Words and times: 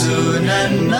ಏಸು 0.00 0.16
ನನ್ನ 0.46 0.94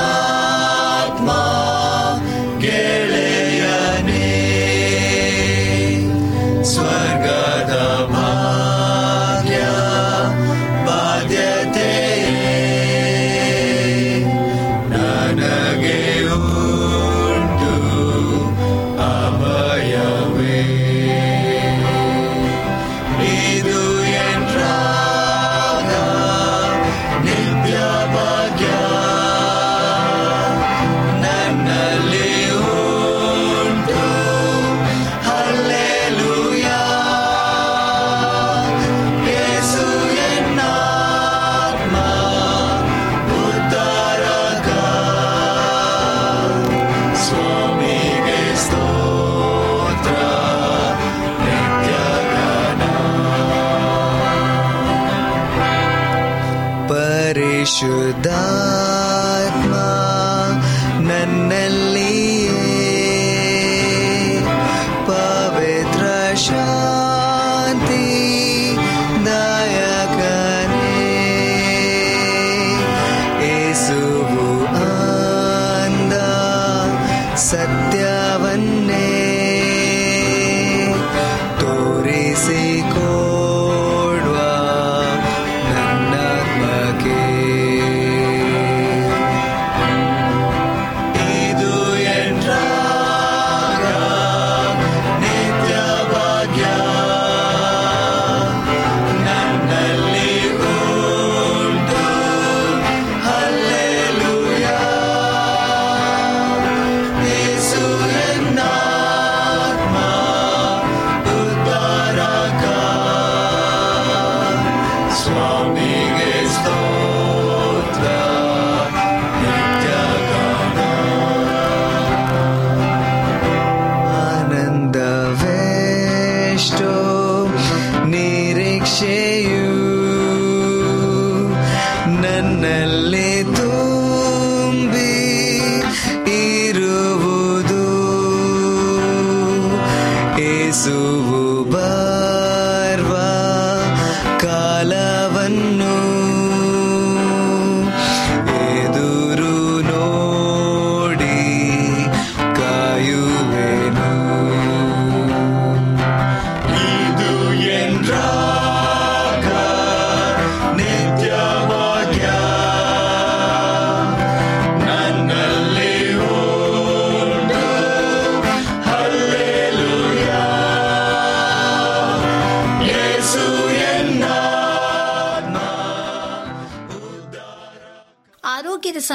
should 57.79 58.26
I? 58.26 58.38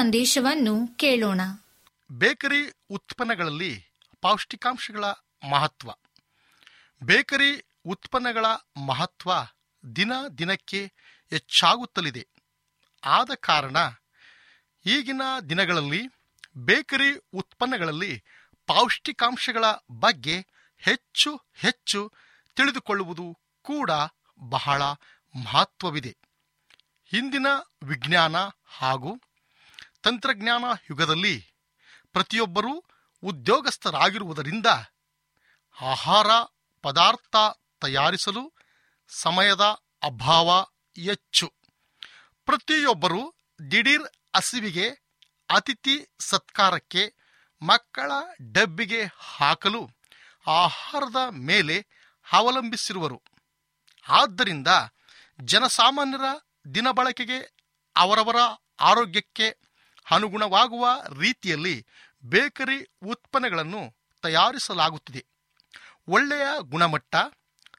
ಸಂದೇಶವನ್ನು 0.04 0.96
ಕೇಳೋಣ. 0.96 1.40
ಬೇಕರಿ 2.12 2.72
ಉತ್ಪನ್ನಗಳಲ್ಲಿ 2.90 3.86
ಪೌಷ್ಟಿಕಾಂಶಗಳ 4.20 5.04
ಮಹತ್ವ. 5.50 5.90
ಬೇಕರಿ 7.02 7.64
ಉತ್ಪನ್ನಗಳ 7.86 8.46
ಮಹತ್ವ 8.86 9.30
ದಿನ 9.96 10.12
ದಿನಕ್ಕೆ 10.38 10.92
ಹೆಚ್ಚಾಗುತ್ತಲಿದೆ. 11.30 12.28
ಆದ 13.04 13.30
ಕಾರಣ 13.40 13.76
ಈಗಿನ 14.86 15.22
ದಿನಗಳಲ್ಲಿ 15.50 16.02
ಬೇಕರಿ 16.56 17.20
ಉತ್ಪನ್ನಗಳಲ್ಲಿ 17.32 18.24
ಪೌಷ್ಟಿಕಾಂಶಗಳ 18.66 19.64
ಬಗ್ಗೆ 20.00 20.46
ಹೆಚ್ಚು 20.78 21.40
ಹೆಚ್ಚು 21.54 22.12
ತಿಳಿದುಕೊಳ್ಳುವುದು 22.56 23.38
ಕೂಡ 23.62 23.90
ಬಹಳ 24.40 24.82
ಮಹತ್ವವಿದೆ. 25.44 26.16
ಹಿಂದಿನ 27.04 27.46
ವಿಜ್ಞಾನ 27.82 28.36
ಹಾಗೂ 28.64 29.20
ತಂತ್ರಜ್ಞಾನ 30.04 30.64
ಯುಗದಲ್ಲಿ 30.90 31.54
ಪ್ರತಿಯೊಬ್ಬರೂ 32.12 32.84
ಉದ್ಯೋಗಸ್ಥರಾಗಿರುವುದರಿಂದ 33.22 34.66
ಆಹಾರ 35.80 36.26
ಪದಾರ್ಥ 36.82 37.36
ತಯಾರಿಸಲು 37.80 38.52
ಸಮಯದ 39.08 39.60
ಅಭಾವ 40.02 40.66
ಹೆಚ್ಚು. 40.96 41.52
ಪ್ರತಿಯೊಬ್ಬರು 42.46 43.34
ದಿಢೀರ್ 43.70 44.02
ಹಸಿವಿಗೆ, 44.36 44.90
ಅತಿಥಿ 45.50 46.14
ಸತ್ಕಾರಕ್ಕೆ, 46.20 47.14
ಮಕ್ಕಳ 47.62 48.12
ಡಬ್ಬಿಗೆ 48.52 49.04
ಹಾಕಲು 49.18 49.90
ಆಹಾರದ 50.46 51.28
ಮೇಲೆ 51.30 51.86
ಅವಲಂಬಿಸಿರುವರು. 52.32 53.22
ಆದ್ದರಿಂದ 54.08 54.68
ಜನಸಾಮಾನ್ಯರ 55.40 56.24
ದಿನಬಳಕೆಗೆ 56.74 57.54
ಅವರವರ 57.96 58.36
ಆರೋಗ್ಯಕ್ಕೆ 58.80 59.63
ಅನುಗುಣವಾಗುವ 60.10 60.86
ರೀತಿಯಲ್ಲಿ 61.18 61.86
ಬೇಕರಿ 62.24 62.88
ಉತ್ಪನ್ನಗಳನ್ನು 63.06 63.94
ತಯಾರಿಸಲಾಗುತ್ತಿದೆ. 64.22 65.26
ಒಳ್ಳೆಯ 66.08 66.46
ಗುಣಮಟ್ಟ, 66.60 67.14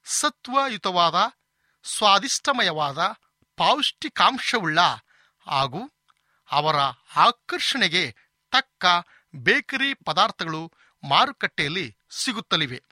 ಸತ್ವಯುತವಾದ, 0.04 1.16
ಸ್ವಾದಿಷ್ಟಮಯವಾದ, 1.84 2.98
ಪೌಷ್ಟಿಕಾಂಶವುಳ್ಳ 3.58 4.80
ಹಾಗೂ 5.48 5.92
ಅವರ 6.52 6.76
ಆಕರ್ಷಣೆಗೆ 7.16 8.16
ತಕ್ಕ 8.52 8.86
ಬೇಕರಿ 9.36 9.94
ಪದಾರ್ಥಗಳು 9.94 10.72
ಮಾರುಕಟ್ಟೆಯಲ್ಲಿ 11.10 11.98
ಸಿಗುತ್ತಲಿವೆ. 12.12 12.84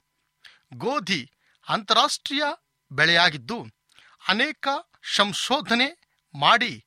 ಗೋಧಿ 0.74 1.32
ಅಂತಾರಾಷ್ಟ್ರೀಯ 1.70 2.44
ಬೆಳೆಯಾಗಿದ್ದು, 2.92 3.68
ಅನೇಕ 4.28 4.68
ಸಂಶೋಧನೆ 5.16 6.18
ಮಾಡಿ 6.40 6.86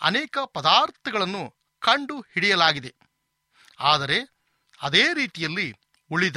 ಅನೇಕ 0.00 0.38
ಪದಾರ್ಥಗಳನ್ನು 0.38 1.57
ಕಂಡು 1.80 2.20
ಹಿಡಿಯಲಾಗಿದೆ. 2.20 2.94
ಆದರೆ 3.80 4.18
ಅದೇ 4.82 5.14
ರೀತಿಯಲ್ಲಿ 5.14 5.74
ಉಳಿದ 6.10 6.36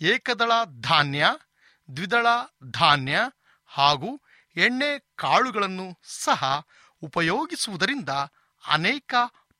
ಏಕದಳ 0.00 0.52
ಧಾನ್ಯ, 0.80 1.26
ದ್ವಿದಳ 1.96 2.26
ಧಾನ್ಯ 2.70 3.18
ಹಾಗೂ 3.66 4.20
ಎಣ್ಣೆ 4.56 4.98
ಕಾಳುಗಳನ್ನು 5.16 6.00
ಸಹ 6.04 6.44
ಉಪಯೋಗಿಸುವುದರಿಂದ 7.02 8.08
ಅನೇಕ 8.64 9.14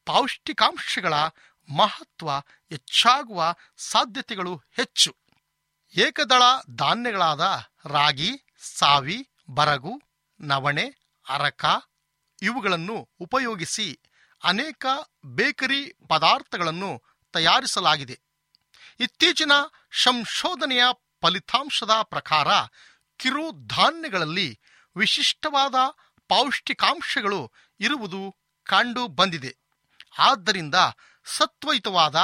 ಪೌಷ್ಟಿಕಾಂಶಗಳ 0.04 1.14
ಮಹತ್ವ 1.68 2.38
ಹೆಚ್ಚಾಗುವ 2.70 3.54
ಸಾಧ್ಯತೆಗಳು 3.76 4.62
ಹೆಚ್ಚು. 4.70 5.16
ಏಕದಳ 5.94 6.42
ಧಾನ್ಯಗಳಾದ 6.70 7.40
ರಾಗಿ, 7.86 8.30
ಸಾವಿ, 8.58 9.28
ಬರಗು, 9.50 10.02
ನವಣೆ, 10.40 10.86
ಅರಕ 11.28 11.64
ಇವುಗಳನ್ನು 12.42 13.08
ಉಪಯೋಗಿಸಿ 13.20 14.00
ಅನೇಕ 14.44 14.86
ಬೇಕರಿ 15.26 15.94
ಪದಾರ್ಥಗಳನ್ನು 16.08 17.02
ತಯಾರಿಸಲಾಗಿದೆ. 17.32 18.20
ಇತ್ತೀಚಿನ 19.00 19.52
ಸಂಶೋಧನೆಯ 20.02 20.84
ಫಲಿತಾಂಶದ 21.22 21.90
ಪ್ರಕಾರ 22.02 22.48
ಕಿರುಧಾನ್ಯಗಳಲ್ಲಿ 23.16 24.60
ವಿಶಿಷ್ಟವಾದ 24.96 25.74
ಪೌಷ್ಟಿಕಾಂಶಗಳು 26.28 27.52
ಇರುವುದು 27.80 28.36
ಕಂಡು 28.64 29.08
ಬಂದಿದೆ. 29.08 29.56
ಆದ್ದರಿಂದ 30.18 30.74
ಸತ್ವಯುತವಾದ 31.24 32.16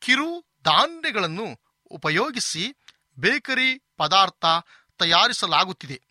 ಕಿರು 0.00 0.40
ಧಾನ್ಯಗಳನ್ನು 0.64 1.60
ಉಪಯೋಗಿಸಿ 1.90 2.74
ಬೇಕರಿ 3.18 3.82
ಪದಾರ್ಥ 3.96 4.44
ತಯಾರಿಸಲಾಗುತ್ತಿದೆ. 4.98 6.02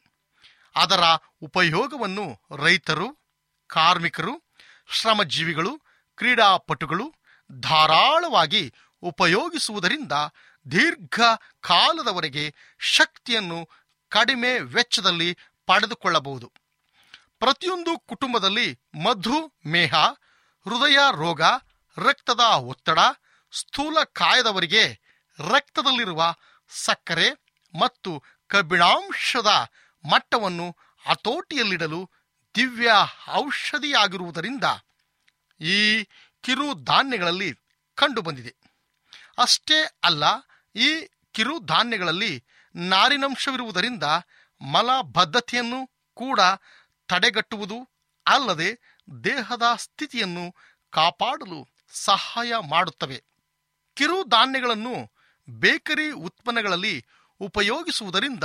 ಅದರ 0.76 1.04
ಉಪಯೋಗವನ್ನು 1.42 2.42
ರೈತರು, 2.56 3.18
ಕಾರ್ಮಿಕರು 3.68 4.41
ಶ್ರಮಜೀವಿಗಳು, 4.92 5.72
ಕ್ರೀಡಾಪಟುಗಳು 6.18 7.06
ಧಾರಾಳವಾಗಿ 7.50 8.64
ಉಪಯೋಗಿಸುವುದರಿಂದ 9.04 10.16
ದೀರ್ಘ 10.66 11.20
ಕಾಲದವರೆಗೆ 11.62 12.44
ಶಕ್ತಿಯನ್ನು 12.80 13.60
ಕಡಿಮೆ 14.12 14.60
ವೆಚ್ಚದಲ್ಲಿ 14.76 15.30
ಪಡೆದುಕೊಳ್ಳಬಹುದು. 15.68 16.48
ಪ್ರತಿಯೊಂದು 17.40 18.00
ಕುಟುಂಬದಲ್ಲಿ 18.00 18.68
ಮಧುಮೇಹ 19.06 19.94
ಹೃದಯ 20.66 21.00
ರೋಗ, 21.18 21.42
ರಕ್ತದ 21.98 22.40
ಒತ್ತಡ, 22.40 23.00
ಸ್ಥೂಲ 23.54 23.98
ಕಾಯದವರಿಗೆ 24.14 24.84
ರಕ್ತದಲ್ಲಿರುವ 25.40 26.22
ಸಕ್ಕರೆ 26.72 27.30
ಮತ್ತು 27.74 28.12
ಕಬ್ಬಿಣಾಂಶದ 28.50 29.52
ಮಟ್ಟವನ್ನು 30.06 30.68
ಹತೋಟಿಯಲ್ಲಿಡಲು 31.06 32.02
ದಿವ್ಯ 32.56 32.92
ಔಷಧಿಯಾಗಿರುವುದರಿಂದ 33.34 34.64
ಈ 35.60 36.04
ಕಿರು 36.44 36.74
ಧಾನ್ಯಗಳಲ್ಲಿ 36.84 37.54
ಕಂಡುಬಂದಿದೆ. 37.98 38.54
ಅಷ್ಟೇ 39.38 39.80
ಅಲ್ಲ, 40.04 40.24
ಈ 40.76 41.08
ಕಿರು 41.32 41.60
ಧಾನ್ಯಗಳಲ್ಲಿ 41.60 42.44
ನಾರಿನಂಶವಿರುವುದರಿಂದ 42.76 44.04
ಮಲಬದ್ಧತೆಯನ್ನು 44.62 45.80
ಕೂಡ 46.14 46.40
ತಡೆಗಟ್ಟುವುದು 47.10 47.78
ಅಲ್ಲದೆ 48.26 48.70
ದೇಹದ 49.24 49.64
ಸ್ಥಿತಿಯನ್ನು 49.76 50.56
ಕಾಪಾಡಲು 50.92 51.68
ಸಹಾಯ 51.90 52.54
ಮಾಡುತ್ತವೆ. 52.70 53.24
ಕಿರು 53.98 54.24
ಧಾನ್ಯಗಳನ್ನು 54.24 55.12
ಬೇಕರಿ 55.50 56.12
ಉತ್ಪನ್ನಗಳಲ್ಲಿ 56.12 57.06
ಉಪಯೋಗಿಸುವುದರಿಂದ 57.42 58.44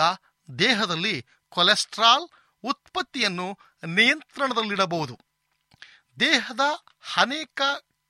ದೇಹದಲ್ಲಿ 0.58 1.26
ಕೊಲೆಸ್ಟ್ರಾಲ್ 1.48 2.26
ಉತ್ಪತ್ತಿಯನ್ನು 2.64 3.58
ನಿಯಂತ್ರಣದಲ್ಲಿಡಬಹುದು. 3.84 5.20
ದೇಹದ 6.20 6.60
ಅನೇಕ 7.16 7.62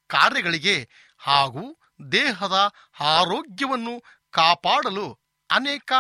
ಕಾರ್ಯಗಳಿಗೆ 0.06 0.88
ಹಾಗೂ 1.18 1.78
ದೇಹದ 2.12 2.72
ಆರೋಗ್ಯವನ್ನು 3.00 4.02
ಕಾಪಾಡಲು 4.30 5.20
ಅನೇಕ 5.50 5.92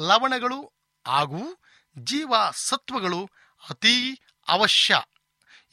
ಲವಣಗಳು 0.00 0.72
ಹಾಗೂ 1.06 1.60
ಜೀವಸತ್ವಗಳು 1.98 3.30
ಅತೀ 3.70 4.14
ಅವಶ್ಯ. 4.48 5.02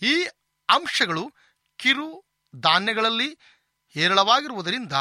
ಈ 0.02 0.24
ಅಂಶಗಳು 0.70 1.34
ಕಿರು 1.78 2.26
ಧಾನ್ಯಗಳಲ್ಲಿ 2.56 3.38
ಹೇರಳವಾಗಿರುವುದರಿಂದ 3.90 4.94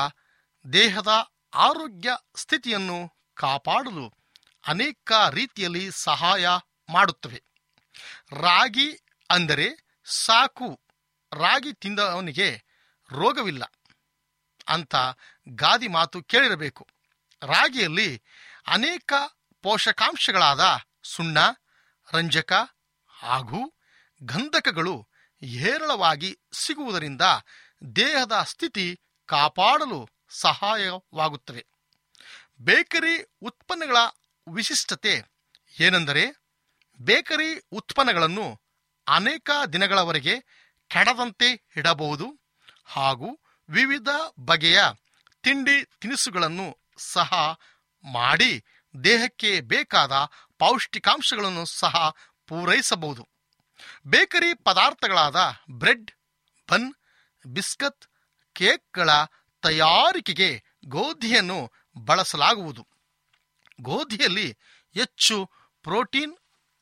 ದೇಹದ 0.72 1.08
ಆರೋಗ್ಯ 1.54 2.10
ಸ್ಥಿತಿಯನ್ನು 2.36 3.12
ಕಾಪಾಡಲು 3.34 4.14
ಅನೇಕ 4.66 5.12
ರೀತಿಯಲ್ಲಿ 5.30 5.90
ಸಹಾಯ 5.90 6.48
ಮಾಡುತ್ತವೆ. 6.92 7.47
ರಾಗಿ 8.32 9.00
ಅಂದರೆ 9.30 9.66
ಸಾಕು. 10.04 10.80
ರಾಗಿ 11.32 11.72
ತಿಂದವನಿಗೆ 11.72 12.64
ರೋಗವಿಲ್ಲ 13.12 13.64
ಅಂತ 14.68 14.94
ಗಾದಿ 15.48 15.88
ಮಾತು 15.88 16.22
ಕೇಳಿರಬೇಕು. 16.22 16.88
ರಾಗಿಯಲ್ಲಿ 17.42 18.22
ಅನೇಕ 18.66 19.12
ಪೋಷಕಾಂಶಗಳಾದ 19.62 20.78
ಸುಣ್ಣ, 21.02 21.38
ರಂಜಕ 22.12 22.52
ಹಾಗೂ 23.08 23.74
ಗಂಧಕಗಳು 24.22 25.08
ಹೇರಳವಾಗಿ 25.42 26.38
ಸಿಗುವುದರಿಂದ 26.52 27.22
ದೇಹದ 27.96 28.42
ಸ್ಥಿತಿ 28.42 29.00
ಕಾಪಾಡಲು 29.26 30.08
ಸಹಾಯವಾಗುತ್ತವೆ 30.28 31.66
ಬೇಕರಿ 32.60 33.22
ಉತ್ಪನ್ನಗಳ 33.42 33.96
ವಿಶಿಷ್ಟತೆ 34.54 35.24
ಏನೆಂದರೆ 35.80 36.47
ಬೇಕರಿ 37.00 37.62
ಉತ್ಪನ್ನಗಳನ್ನು 37.72 38.60
ಅನೇಕ 39.08 39.50
ದಿನಗಳವರೆಗೆ 39.72 40.40
ಕೆಡದಂತೆ 40.88 41.70
ಇಡಬಹುದು 41.76 42.40
ಹಾಗೂ 42.86 43.40
ವಿವಿಧ 43.70 44.08
ಬಗೆಯ 44.38 44.80
ತಿಂಡಿ 45.42 45.84
ತಿನಿಸುಗಳನ್ನು 46.00 46.78
ಸಹ 46.96 47.58
ಮಾಡಿ 48.12 48.64
ದೇಹಕ್ಕೆ 49.04 49.60
ಬೇಕಾದ 49.60 50.12
ಪೌಷ್ಟಿಕಾಂಶಗಳನ್ನು 50.58 51.64
ಸಹ 51.64 52.14
ಪೂರೈಸಬಹುದು. 52.46 53.28
ಬೇಕರಿ 54.06 54.54
ಪದಾರ್ಥಗಳಾದ 54.54 55.36
ಬ್ರೆಡ್, 55.70 56.10
ಬನ್, 56.70 56.94
ಬಿಸ್ಕತ್, 57.46 58.06
ಕೇಕ್ಗಳ 58.52 59.10
ತಯಾರಿಕೆಗೆ 59.62 60.62
ಗೋಧಿಯನ್ನು 60.84 61.72
ಬಳಸಲಾಗುವುದು. 62.04 62.88
ಗೋಧಿಯಲ್ಲಿ 63.80 64.58
ಹೆಚ್ಚು 64.94 65.50
ಪ್ರೋಟೀನ್ 65.82 66.37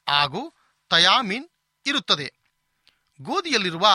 ಹಾಗೂ 0.08 0.54
ಥಯಾಮಿನ್ 0.88 1.48
ಇರುತ್ತದೆ. 1.86 2.34
ಗೋಧಿಯಲ್ಲಿರುವ 3.20 3.86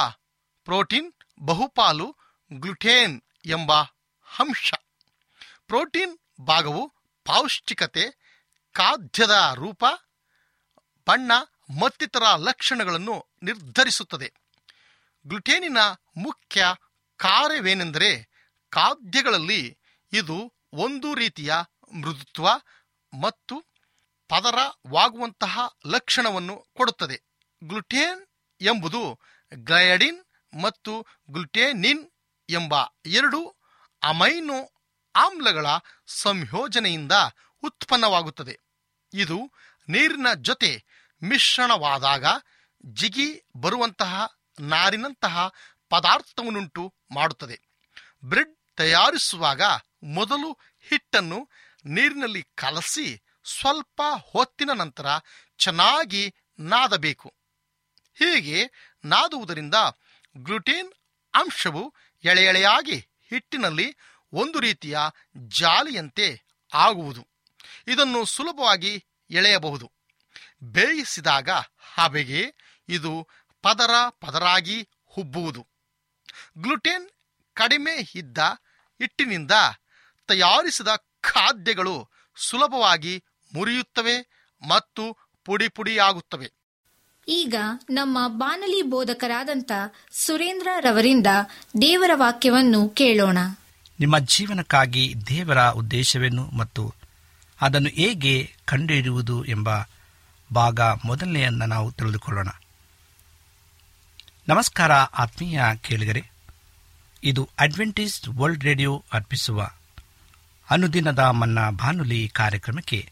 ಪ್ರೋಟೀನ್, 0.65 1.13
ಬಹುಪಾಲು 1.39 2.15
ಗ್ಲುಟೇನ್ 2.53 3.21
ಎಂಬ 3.45 3.81
ಅಂಶ. 4.39 4.73
ಪ್ರೋಟೀನ್ 5.67 6.17
ಭಾಗವು 6.41 6.93
ಪೌಷ್ಟಿಕತೆ, 7.25 8.03
ಖಾದ್ಯದ 8.73 9.51
ರೂಪ, 9.55 9.85
ಬಣ್ಣ 11.07 11.31
ಮತ್ತಿತರ 11.81 12.23
ಲಕ್ಷಣಗಳನ್ನು 12.37 13.25
ನಿರ್ಧರಿಸುತ್ತದೆ. 13.43 14.33
ಗ್ಲುಟೇನಿನ 15.27 15.77
ಮುಖ್ಯ 16.17 16.65
ಕಾರ್ಯವೇನೆಂದರೆ 17.17 18.29
ಖಾದ್ಯಗಳಲ್ಲಿ 18.69 19.77
ಇದು 20.13 20.53
ಒಂದು 20.73 21.13
ರೀತಿಯ 21.13 21.53
ಮೃದುತ್ವ 21.93 22.47
ಮತ್ತು 23.21 23.70
ಪದರವಾಗುವಂತಹ 24.31 25.59
ಲಕ್ಷಣವನ್ನು 25.85 26.67
ಕೊಡುತ್ತದೆ. 26.77 27.21
ಗ್ಲುಟೇನ್ 27.63 28.27
ಎಂಬುದು 28.61 29.19
ಗ್ಲಯಡಿನ್ 29.53 30.25
ಮತ್ತು 30.63 31.05
ಗ್ಲುಟೇನಿನ್ 31.31 32.09
ಎಂಬ 32.50 32.75
ಎರಡು 33.05 33.55
ಅಮೈನೋ 34.03 34.71
ಆಮ್ಲಗಳ 35.15 35.65
ಸಂಯೋಜನೆಯಿಂದ 36.07 37.11
ಉತ್ಪನ್ನವಾಗುತ್ತದೆ. 37.63 38.59
ಇದು 39.13 39.51
ನೀರಿನ 39.88 40.27
ಜೊತೆ 40.41 40.83
ಮಿಶ್ರಣವಾದಾಗ 41.23 42.25
ಜಿಗಿ 42.85 43.43
ಬರುವಂತಹ 43.57 44.27
ನಾರಿನಂತಹ 44.59 45.51
ಪದಾರ್ಥವನ್ನುಂಟು 45.89 46.93
ಮಾಡುತ್ತದೆ. 47.11 47.61
ಬ್ರೆಡ್ 48.25 48.55
ತಯಾರಿಸುವಾಗ 48.75 49.61
ಮೊದಲು 50.03 50.57
ಹಿಟ್ಟನ್ನು 50.89 51.50
ನೀರಿನಲ್ಲಿ 51.85 52.43
ಕಲಸಿ 52.55 53.21
ಸ್ವಲ್ಪ 53.43 54.01
ಹೊತ್ತಿನ 54.31 54.71
ನಂತರ 54.71 55.05
ಚೆನ್ನಾಗಿ 55.57 56.36
ನಾದಬೇಕು. 56.60 57.33
ಹೀಗೆ 58.15 58.71
ನಾದುವುದರಿಂದ 59.05 59.75
ಗ್ಲುಟೀನ್ 60.38 60.93
ಅಂಶವು 61.33 61.93
ಎಳೆ 62.24 62.43
ಎಳೆಯಾಗಿ 62.43 62.98
ಹಿಟ್ಟಿನಲ್ಲಿ 63.29 63.95
ಒಂದು 64.33 64.60
ರೀತಿಯ 64.60 64.98
ಜಾಲಿಯಂತೆ 65.48 66.43
ಆಗುವುದು. 66.74 67.27
ಇದನ್ನು 67.88 68.25
ಸುಲಭವಾಗಿ 68.25 69.05
ಎಳೆಯಬಹುದು. 69.29 69.91
ಬೇಯಿಸಿದಾಗ 70.63 71.50
ಹಬೆಗೆ 71.93 72.53
ಇದು 72.89 73.27
ಪದರ 73.62 73.89
ಪದರಾಗಿ 74.10 74.89
ಹುಬ್ಬುವುದು. 75.05 75.67
ಗ್ಲುಟೀನ್ 76.57 77.10
ಕಡಿಮೆ 77.53 77.91
ಇದ್ದ 78.15 78.38
ಹಿಟ್ಟಿನಿಂದ 79.01 79.51
ತಯಾರಿಸಿದ 80.27 80.88
ಖಾದ್ಯಗಳು 81.21 82.10
ಸುಲಭವಾಗಿ 82.36 83.24
ಮುರಿಯುತ್ತವೆ 83.53 84.46
ಮತ್ತು 84.67 85.17
ಪುಡಿ 85.46 85.67
ಪುಡಿಯಾಗುತ್ತವೆ. 85.67 86.51
ಈಗ 87.27 87.55
ನಮ್ಮ 87.89 88.17
ಬಾನಲಿ 88.27 88.81
ಬೋಧಕರಾದಂಥ 88.81 89.72
ಸುರೇಂದ್ರ 90.12 90.67
ರವರಿಂದ 90.79 91.27
ದೇವರ 91.81 92.12
ವಾಕ್ಯವನ್ನು 92.13 92.89
ಕೇಳೋಣ. 92.89 93.38
ನಿಮ್ಮ 94.00 94.20
ಜೀವನಕ್ಕಾಗಿ 94.20 95.13
ದೇವರ 95.27 95.70
ಉದ್ದೇಶವೇನು 95.70 96.46
ಮತ್ತು 96.46 96.93
ಅದನ್ನು 97.62 97.89
ಹೇಗೆ 97.89 98.53
ಕಂಡುಹಿಡಿಯುವುದು 98.65 99.46
ಎಂಬ 99.46 99.70
ಭಾಗ 100.53 100.79
ಮೊದಲನೆಯನ್ನು 100.79 101.65
ನಾವು 101.65 101.91
ತಿಳಿದುಕೊಳ್ಳೋಣ. 101.91 102.48
ನಮಸ್ಕಾರ 104.48 104.91
ಆತ್ಮೀಯ 104.91 105.62
ಕೇಳಿಗರೆ 105.81 106.31
ಇದು 107.24 107.50
ಅಡ್ವೆಂಟೇಜ್ 107.60 108.29
ವರ್ಲ್ಡ್ 108.29 108.63
ರೇಡಿಯೋ 108.63 109.03
ಅರ್ಪಿಸುವ 109.13 109.70
ಅನುದಿನದ 110.70 111.20
ಮನ್ನ 111.20 111.70
ಬಾನುಲಿ 111.70 112.29
ಕಾರ್ಯಕ್ರಮಕ್ಕೆ 112.34 113.12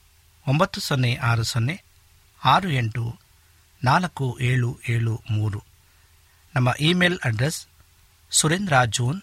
ಒಂಬತ್ತು 0.47 0.81
ಸೊನ್ನೆ 0.81 1.15
ಆರು 1.15 1.43
ಸೊನ್ನೆ 1.43 1.83
ಆರು 2.45 2.69
ಎಂಟು 2.69 3.19
ನಾಲ್ಕು 3.83 4.37
ಏಳು 4.41 4.79
ಏಳು 4.89 5.21
ಮೂರು. 5.31 5.63
ನಮ್ಮ 6.55 6.69
email 6.79 7.19
address 7.23 7.67
Surendra 8.31 8.83
June 8.85 9.21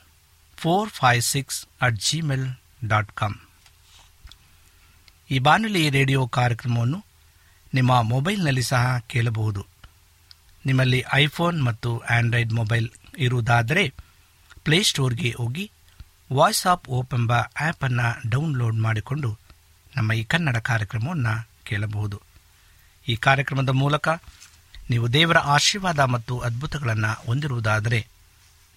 four 0.56 0.90
five 0.90 1.22
six 1.22 1.66
at 1.80 1.96
Gmail 1.96 2.46
dot 2.86 3.12
com. 3.12 3.34
ಈ 5.30 5.38
ಬಾನುಲಿ 5.38 5.90
ರೇಡಿಯೋ 5.90 6.28
ಕಾರ್ಯಕ್ರಮವನ್ನು 6.28 7.04
ನಿಮ್ಮ 7.74 8.02
ಮೊಬೈಲ್ನಲ್ಲಿ 8.02 8.62
ಸಹ 8.62 8.98
ಕೇಳಬಹುದು. 8.98 9.66
ನಿಮ್ಮಲ್ಲಿ 10.66 11.04
ಐಫೋನ್ 11.12 11.64
ಮತ್ತು 11.64 11.98
ಆಂಡ್ರಾಯ್ಡ್ 11.98 12.52
ಮೊಬೈಲ್ 12.52 12.88
ಇರುವುದಾದರೆ 13.18 13.94
ಪ್ಲೇಸ್ಟೋರ್ಗೆ 14.64 15.34
ಹೋಗಿ 15.38 15.70
ವಾಯ್ಸ್ 16.32 16.66
ಆಫ್ 16.66 16.88
ಓಪ್ 16.88 17.14
ಎಂಬ 17.14 17.32
ಆ್ಯಪನ್ನು 17.32 18.30
ಡೌನ್ಲೋಡ್ 18.30 18.76
ಮಾಡಿಕೊಂಡು 18.76 19.47
ನಮ್ಮ 19.98 20.12
ಈ 20.12 20.24
ಕನ್ನಡ 20.24 20.56
ಕಾರ್ಯಕ್ರಮವನ್ನು 20.56 21.34
ಕೇಳಬಹುದು. 21.64 22.22
ಈ 23.08 23.16
ಕಾರ್ಯಕ್ರಮದ 23.16 23.68
ಮೂಲಕ 23.68 24.08
ನೀವು 24.90 25.12
ದೇವರ 25.12 25.38
ಆಶೀರ್ವಾದ 25.38 25.98
ಮತ್ತು 25.98 26.38
ಅದ್ಭುತಗಳನ್ನು 26.38 27.10
ಹೊಂದಿರುವುದಾದರೆ 27.26 28.00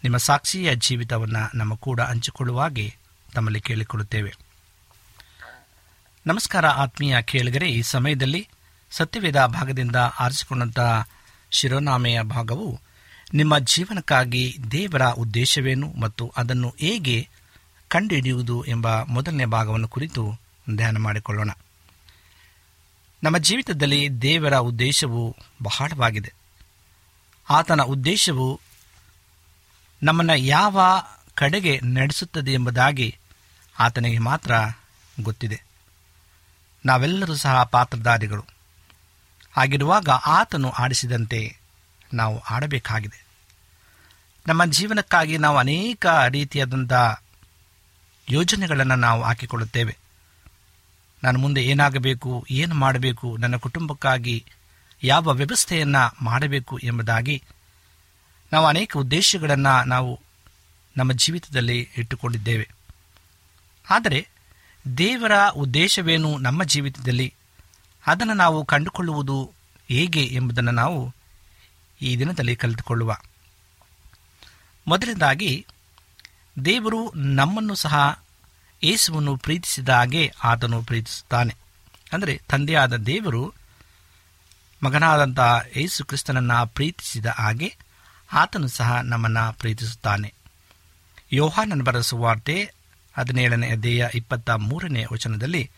ನಿಮ್ಮ 0.03 0.17
ಸಾಕ್ಷಿಯ 0.17 0.75
ಜೀವಿತವನ್ನು 0.75 1.57
ನಮ್ಮ 1.57 1.73
ಕೂಡ 1.75 1.99
ಹಂಚಿಕೊಳ್ಳುವಾಗೆ 2.01 2.85
ತಮ್ಮಲ್ಲಿ 3.33 3.61
ಕೇಳಿಕೊಳ್ಳುತ್ತೇವೆ. 3.61 4.31
ನಮಸ್ಕಾರ 6.27 6.65
ಆತ್ಮೀಯ 6.65 7.21
ಕೇಳಿಗರೆ, 7.21 7.67
ಈ 7.71 7.81
ಸಮಯದಲ್ಲಿ 7.81 8.41
ಸತ್ಯವೇದ 8.91 9.39
ಭಾಗದಿಂದ 9.45 9.95
ಆರಿಸಿಕೊಂಡಂತಹ 9.95 11.07
ಶಿರೋನಾಮೆಯ 11.51 12.21
ಭಾಗವು 12.21 12.69
ನಿಮ್ಮ 13.33 13.57
ಜೀವನಕ್ಕಾಗಿ 13.57 14.57
ದೇವರ 14.71 15.03
ಉದ್ದೇಶವೇನು 15.21 15.87
ಮತ್ತು 16.01 16.33
ಅದನ್ನು 16.37 16.69
ಹೇಗೆ 16.79 17.17
ಕಂಡುಹಿಡಿಯುವುದು 17.87 18.63
ಎಂಬ 18.63 18.87
ಮೊದಲನೇ 19.03 19.45
ಭಾಗವನ್ನು 19.45 19.87
ಕುರಿತು 19.87 20.23
ಧ್ಯಾನ 20.69 20.97
ಮಾಡಿಕೊಳ್ಳೋಣ. 20.97 21.49
ನಮ್ಮ 23.23 23.37
ಜೀವಿತದಲ್ಲಿ 23.37 24.21
ದೇವರ 24.21 24.57
ಉದ್ದೇಶವು 24.57 25.37
ಬಹಳವಾಗಿದೆ. 25.63 26.33
ಆತನ 27.49 27.81
ಉದ್ದೇಶವು 27.81 28.61
ನಮ್ಮನ್ನು 30.03 30.35
ಯಾವ 30.35 30.81
ಕಡೆಗೆ 31.35 31.79
ನಡೆಸುತ್ತದೆ 31.83 32.51
ಎಂಬುದಾಗಿ 32.51 33.17
ಆತನಿಗೆ 33.79 34.17
ಮಾತ್ರ 34.17 34.53
ಗೊತ್ತಿದೆ. 35.21 35.63
ನಾವೆಲ್ಲರೂ 36.85 37.35
ಸಹ 37.35 37.63
ಪಾತ್ರಧಾರಿಗಳು. 37.63 38.45
ಆಗಿರುವಾಗ 39.57 40.09
ಆತನು 40.09 40.69
ಆಡಿಸಿದಂತೆ 40.69 41.57
ನಾವು 42.13 42.39
ಆಡಬೇಕಾಗಿದೆ. 42.39 43.25
ನಮ್ಮ 44.47 44.65
ಜೀವನಕ್ಕಾಗಿ 44.65 45.37
ನಾವು 45.37 45.57
ಅನೇಕ 45.57 46.05
ರೀತಿಯಾದಂಥ 46.29 46.93
ಯೋಜನೆಗಳನ್ನು 48.29 48.95
ನಾವು 48.95 49.23
ಹಾಕಿಕೊಳ್ಳುತ್ತೇವೆ. 49.23 49.97
ನಾನು 51.23 51.39
ಮುಂದೆ 51.39 51.63
ಏನಾಗಬೇಕು, 51.63 52.45
ಏನು 52.49 52.75
ಮಾಡಬೇಕು, 52.75 53.37
ನನ್ನ 53.37 53.55
ಕುಟುಂಬಕ್ಕಾಗಿ 53.55 54.45
ಯಾವ 55.03 55.31
ವ್ಯವಸ್ಥೆಯನ್ನು 55.33 56.25
ಮಾಡಬೇಕು 56.25 56.79
ಎಂಬುದಾಗಿ 56.83 57.43
ನಾವು 58.53 58.67
ಅನೇಕ 58.67 58.97
ಉದ್ದೇಶಗಳನ್ನು 58.97 59.87
ನಾವು 59.87 60.19
ನಮ್ಮ 60.97 61.11
ಜೀವಿತದಲ್ಲಿ 61.11 61.89
ಇಟ್ಟುಕೊಂಡಿದ್ದೇವೆ. 61.97 62.69
ಆದರೆ 63.89 64.27
ದೇವರ 64.97 65.31
ಉದ್ದೇಶವೇನು 65.55 66.37
ನಮ್ಮ 66.37 66.63
ಜೀವಿತದಲ್ಲಿ? 66.63 67.33
ಅದನ್ನು 68.07 68.33
ನಾವು 68.33 68.65
ಕಂಡುಕೊಳ್ಳುವುದು 68.65 69.51
ಹೇಗೆ 69.89 70.23
ಎಂಬುದನ್ನು 70.23 70.71
ನಾವು 70.71 71.13
ಈ 72.01 72.17
ದಿನದಲ್ಲಿ 72.17 72.55
ಕಲಿತುಕೊಳ್ಳುವ. 72.55 73.15
ಮೊದಲನೇದಾಗಿ 74.87 75.65
ದೇವರು 76.65 77.13
ನಮ್ಮನ್ನು 77.15 77.75
ಸಹ 77.75 78.23
ಯೇಸುವನ್ನು 78.83 79.37
ಪ್ರೀತಿಸಿದ 79.37 79.89
ಹಾಗೆ 79.89 80.31
ಆತನು 80.43 80.83
ಪ್ರೀತಿಸುತ್ತಾನೆ. 80.83 81.55
ಅಂದರೆ 82.13 82.41
ತಂದೆಯಾದ 82.49 82.95
ದೇವರು 82.95 83.53
ಮಗನಾದಂತಹ 84.83 85.61
ಯೇಸು 85.77 86.05
ಕ್ರಿಸ್ತನನ್ನು 86.05 86.67
ಪ್ರೀತಿಸಿದ 86.67 87.25
ಹಾಗೆ 87.25 87.77
ಆತನು 88.33 88.67
ಸಹ 88.67 88.99
ನಮ್ಮನ್ನು 89.01 89.59
ಪ್ರೀತಿಸುತ್ತಾನೆ. 89.59 90.33
ಯೋಹಾನನ 91.33 91.81
ಬರೆಸುವಾರ್ತೆ 91.81 92.73
ಹದಿನೇಳನೇ 93.17 93.69
ಅಧ್ಯಾಯ 93.69 94.09
ಇಪ್ಪತ್ತ 94.15 94.49
ಮೂರನೇ 94.49 95.05
ವಚನದಲ್ಲಿ, 95.13 95.71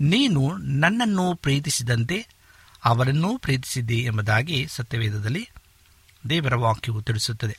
ನೀನು 0.00 0.56
ನನ್ನನ್ನು 0.56 1.34
ಪ್ರೀತಿಸಿದಂತೆ 1.34 2.26
ಅವರನ್ನೂ 2.84 3.38
ಪ್ರೀತಿಸಿದ್ದಿ 3.38 4.02
ಎಂಬುದಾಗಿ 4.02 4.66
ಸತ್ಯವೇದದಲ್ಲಿ 4.70 5.48
ದೇವರ 6.30 6.54
ವಾಕ್ಯವು 6.54 7.02
ತಿಳಿಸುತ್ತದೆ. 7.02 7.58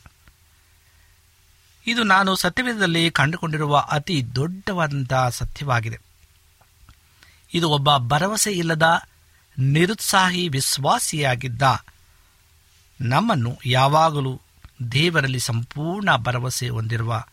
ಇದು 1.87 2.03
ನಾನು 2.03 2.35
ಸತ್ಯವೇದದಲ್ಲಿ 2.35 3.11
ಕಂಡುಕೊಂಡಿರುವ 3.11 3.77
ಅತಿ 3.77 4.35
ದೊಡ್ಡವಾದಂತಹ 4.35 5.29
ಸತ್ಯವಾಗಿದೆ. 5.29 5.99
ಇದು 7.53 7.69
ಒಬ್ಬ 7.69 7.97
ಭರವಸೆ 7.97 8.51
ಇಲ್ಲದ, 8.51 9.01
ನಿರುತ್ಸಾಹಿ 9.59 10.47
ವಿಶ್ವಾಸಿಯಾಗಿದ್ದ 10.47 11.61
ನಮ್ಮನ್ನು 13.01 13.57
ಯಾವಾಗಲೂ 13.65 14.41
ದೇವರಲ್ಲಿ 14.91 15.39
ಸಂಪೂರ್ಣ 15.39 16.15
ಭರವಸೆ 16.15 16.69
ಹೊಂದಿರುವ 16.69 17.23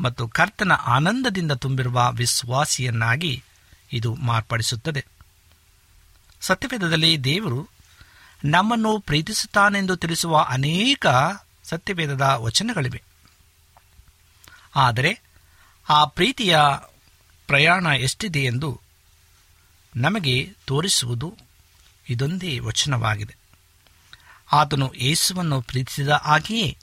ಮತ್ತು 0.00 0.28
ಕರ್ತನ 0.28 0.72
ಆನಂದದಿಂದ 0.72 1.52
ತುಂಬಿರುವ 1.52 2.12
ವಿಶ್ವಾಸಿಯನ್ನಾಗಿ 2.12 3.44
ಇದು 3.92 4.14
ಮಾರ್ಪಡಿಸುತ್ತದೆ. 4.14 5.06
ಸತ್ಯವೇದದಲ್ಲಿ 6.40 7.24
ದೇವರು 7.24 7.68
ನಮ್ಮನ್ನು 8.44 9.00
ಪ್ರೀತಿಸುತ್ತಾನೆಂದು 9.00 9.96
ತಿಳಿಸುವ 9.96 10.38
ಅನೇಕ 10.38 11.06
ಸತ್ಯವೇದದ 11.64 12.20
ವಚನಗಳಿವೆ. 12.20 13.05
ಆದರೆ 14.76 15.20
ಆ 15.88 16.04
ಪ್ರೀತಿಯ 16.04 16.58
ಪ್ರಯಾಣ 17.46 17.86
ಎಷ್ಟಿದೆ 17.86 18.44
ಎಂದು 18.44 18.80
ನಮಗೆ 19.96 20.54
ತೋರಿಸುವುದು 20.66 21.38
ಇದೊಂದೇ 22.08 22.58
ವಚನವಾಗಿದೆ. 22.58 23.36
ಆತನು 24.52 24.92
ಯೇಸುವನ್ನು 24.94 25.62
ಪ್ರೀತಿಸಿದ 25.62 26.08
ಹಾಗೆಯೇ 26.08 26.78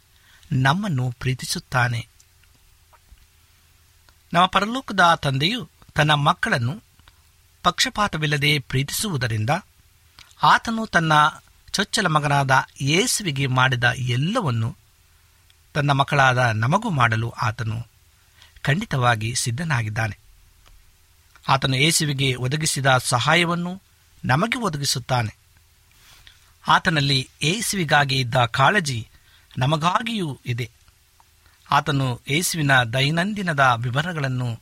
ನಮ್ಮನ್ನು 0.52 1.12
ಪ್ರೀತಿಸುತ್ತಾನೆ. 1.12 2.08
ನಮ್ಮ 4.34 4.46
ಪರಲೋಕದ 4.46 5.00
ತಂದೆಯು 5.16 5.70
ತನ್ನ 5.96 6.14
ಮಕ್ಕಳನ್ನು 6.14 6.84
ಪಕ್ಷಪಾತವಿಲ್ಲದೆ 7.64 8.60
ಪ್ರೀತಿಸುವುದರಿಂದ 8.60 9.50
ಆತನು 10.44 10.88
ತನ್ನ 10.88 11.14
ಚೊಚ್ಚಲ 11.72 12.08
ಮಗನಾದ 12.08 12.52
ಯೇಸುವಿಗೆ 12.82 13.48
ಮಾಡಿದ 13.48 13.84
ಎಲ್ಲವನ್ನು 13.84 14.83
ತನ್ನ 15.74 15.92
ಮಕ್ಕಳಾದ 15.92 16.38
ನಮಗೂ 16.38 16.90
ಮಾಡಲು 16.90 17.30
ಆತನು 17.30 17.88
ಖಂಡಿತವಾಗಿ 18.62 19.36
ಸಿದ್ಧನಾಗಿದ್ದಾನೆ. 19.36 20.18
ಆತನು 21.48 21.76
ಯೇಸುವಿಗೆ 21.76 22.36
ಒದಗಿಸಿದ 22.36 22.98
ಸಹಾಯವನ್ನು 22.98 23.82
ನಮಗೆ 24.26 24.58
ಒದಗಿಸುತ್ತಾನೆ. 24.58 25.36
ಆತನಲ್ಲಿ 26.68 27.30
ಏಸುವಿಗಾಗಿ 27.42 28.20
ಇದ್ದ 28.20 28.36
ಕಾಳಜಿ 28.36 29.08
ನಮಗಾಗಿಯೂ 29.58 30.40
ಇದೆ. 30.46 30.72
ಆತನು 31.72 32.22
ಏಸುವಿನ 32.28 32.84
ದೈನಂದಿನದ 32.84 33.74
ವಿವರಗಳನ್ನು 33.78 34.60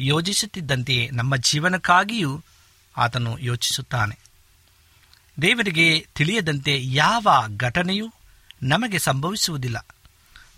ಯೋಜಿಸುತ್ತಿದ್ದಂತೆಯೇ 0.00 1.10
ನಮ್ಮ 1.10 1.36
ಜೀವನಕ್ಕಾಗಿಯೂ 1.36 2.42
ಆತನು 2.96 3.38
ಯೋಚಿಸುತ್ತಾನೆ. 3.38 4.18
ದೇವರಿಗೆ 5.42 6.06
ತಿಳಿಯದಂತೆ 6.14 6.78
ಯಾವ 6.82 7.28
ಘಟನೆಯೂ 7.56 8.12
ನಮಗೆ 8.62 8.98
ಸಂಭವಿಸುವುದಿಲ್ಲ. 8.98 9.86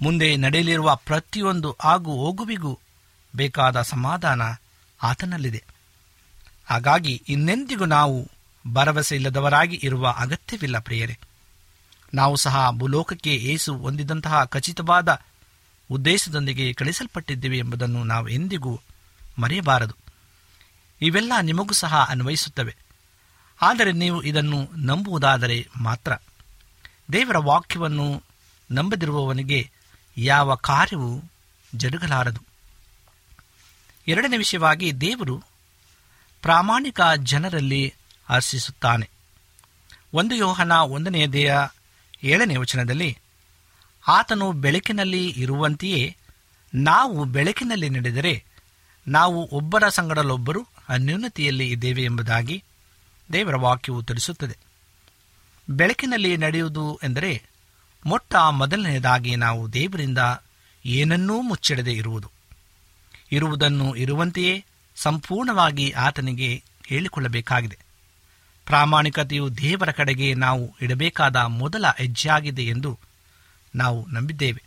ಮುಂದೆ 0.03 0.37
ನಡೆಯಲಿರುವ 0.37 0.95
ಪ್ರತಿಯೊಂದು 0.95 1.77
ಆಗು 1.85 2.11
ಹೋಗುವಿಗೂ 2.11 2.79
ಬೇಕಾದ 3.37 3.83
ಸಮಾಧಾನ 3.83 4.43
ಆತನಲ್ಲಿದೆ. 5.03 5.65
ಹಾಗಾಗಿ 6.67 7.23
ಇನ್ನೆಂದಿಗೂ 7.29 7.85
ನಾವು 7.85 8.31
ಭರವಸೆ 8.73 9.15
ಇಲ್ಲದವರಾಗಿ 9.15 9.81
ಇರುವ 9.83 10.09
ಅಗತ್ಯವಿಲ್ಲ 10.09 10.79
ಪ್ರಿಯರೇ. 10.79 11.19
ನಾವು 12.15 12.37
ಸಹ 12.37 12.71
ಭೂಲೋಕಕ್ಕೆ 12.71 13.35
ಏಸು 13.35 13.77
ಹೊಂದಿದಂತಹ 13.77 14.45
ಖಚಿತವಾದ 14.45 15.21
ಉದ್ದೇಶದೊಂದಿಗೆ 15.91 16.73
ಕಳಿಸಲ್ಪಟ್ಟಿದ್ದೇವೆ 16.73 17.59
ಎಂಬುದನ್ನು 17.59 18.05
ನಾವು 18.05 18.29
ಎಂದಿಗೂ 18.29 18.81
ಮರೆಯಬಾರದು. 19.39 19.95
ಇವೆಲ್ಲ 21.03 21.33
ನಿಮಗೂ 21.43 21.75
ಸಹ 21.75 22.07
ಅನ್ವಯಿಸುತ್ತವೆ. 22.09 22.77
ಆದರೆ 23.63 23.93
ನೀವು 23.93 24.23
ಇದನ್ನು 24.23 24.69
ನಂಬುವುದಾದರೆ 24.77 25.69
ಮಾತ್ರ. 25.77 26.13
ದೇವರ 27.13 27.39
ವಾಕ್ಯವನ್ನು 27.39 28.23
ನಂಬದಿರುವವನಿಗೆ 28.71 29.71
ಯಾವ 30.17 30.55
ಕಾರ್ಯವೂ 30.55 31.23
ಜರುಗಲಾರದು. 31.75 32.41
ಎರಡನೇ 34.09 34.37
ವಿಷಯವಾಗಿ 34.37 34.93
ದೇವರು 34.93 35.43
ಪ್ರಾಮಾಣಿಕ 36.43 37.01
ಜನರಲ್ಲಿ 37.17 37.95
ಹರ್ಷಿಸುತ್ತಾನೆ 38.29 39.11
ಒಂದು 40.13 40.35
ಯೋಹನ 40.35 40.73
ಒಂದನೆಯದೆಯ 40.73 41.55
ಏಳನೇ 42.25 42.57
ವಚನದಲ್ಲಿ, 42.57 43.19
ಆತನು 44.09 44.53
ಬೆಳಕಿನಲ್ಲಿ 44.53 45.29
ಇರುವಂತೆಯೇ 45.29 46.17
ನಾವು 46.75 47.25
ಬೆಳಕಿನಲ್ಲಿ 47.25 47.91
ನಡೆದರೆ 47.91 48.45
ನಾವು 49.09 49.49
ಒಬ್ಬರ 49.53 49.89
ಸಂಗಡಲೊಬ್ಬರು 49.89 50.67
ಅನ್ಯೂನತೆಯಲ್ಲಿ 50.89 51.69
ಇದ್ದೇವೆ 51.69 52.03
ಎಂಬುದಾಗಿ 52.03 52.65
ದೇವರ 53.33 53.57
ವಾಕ್ಯವು 53.57 54.03
ತಿಳಿಸುತ್ತದೆ. 54.03 54.59
ಬೆಳಕಿನಲ್ಲಿ 55.71 56.37
ನಡೆಯುವುದು 56.37 57.01
ಎಂದರೆ 57.03 57.43
ಮೊಟ್ಟ 58.07 58.35
ಮೊದಲನೆಯದಾಗಿ 58.35 59.37
ನಾವು 59.37 59.73
ದೇವರಿಂದ 59.73 60.19
ಏನನ್ನೂ 60.87 61.43
ಮುಚ್ಚಿಡದೆ 61.43 61.93
ಇರುವುದು. 61.93 62.31
ಇರುವುದನ್ನು 63.33 63.95
ಇರುವಂತೆಯೇ 63.95 64.65
ಸಂಪೂರ್ಣವಾಗಿ 64.97 65.91
ಆತನಿಗೆ 65.91 66.63
ಹೇಳಿಕೊಳ್ಳಬೇಕಾಗಿದೆ. 66.87 67.79
ಪ್ರಾಮಾಣಿಕತೆಯು 68.67 69.59
ದೇವರ 69.59 69.91
ಕಡೆಗೆ 69.91 70.35
ನಾವು 70.35 70.77
ಇಡಬೇಕಾದ 70.83 71.37
ಮೊದಲ 71.37 71.85
ಹೆಜ್ಜೆಯಾಗಿದೆ 71.99 72.63
ಎಂದು 72.63 72.99
ನಾವು 73.75 74.07
ನಂಬಿದ್ದೇವೆ. 74.07 74.63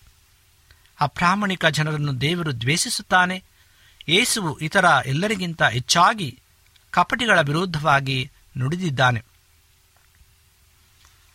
ಅಪ್ರಾಮಾಣಿಕ 1.01 1.65
ಜನರನ್ನು 1.65 2.21
ದೇವರು 2.21 2.61
ದ್ವೇಷಿಸುತ್ತಾನೆ. 2.61 3.43
ಯೇಸುವು 4.09 4.57
ಇತರ 4.57 4.85
ಎಲ್ಲರಿಗಿಂತ 5.05 5.63
ಹೆಚ್ಚಾಗಿ 5.63 6.39
ಕಪಟಿಗಳ 6.91 7.41
ವಿರುದ್ಧವಾಗಿ 7.41 8.31
ನುಡಿದಿದ್ದಾನೆ. 8.57 9.25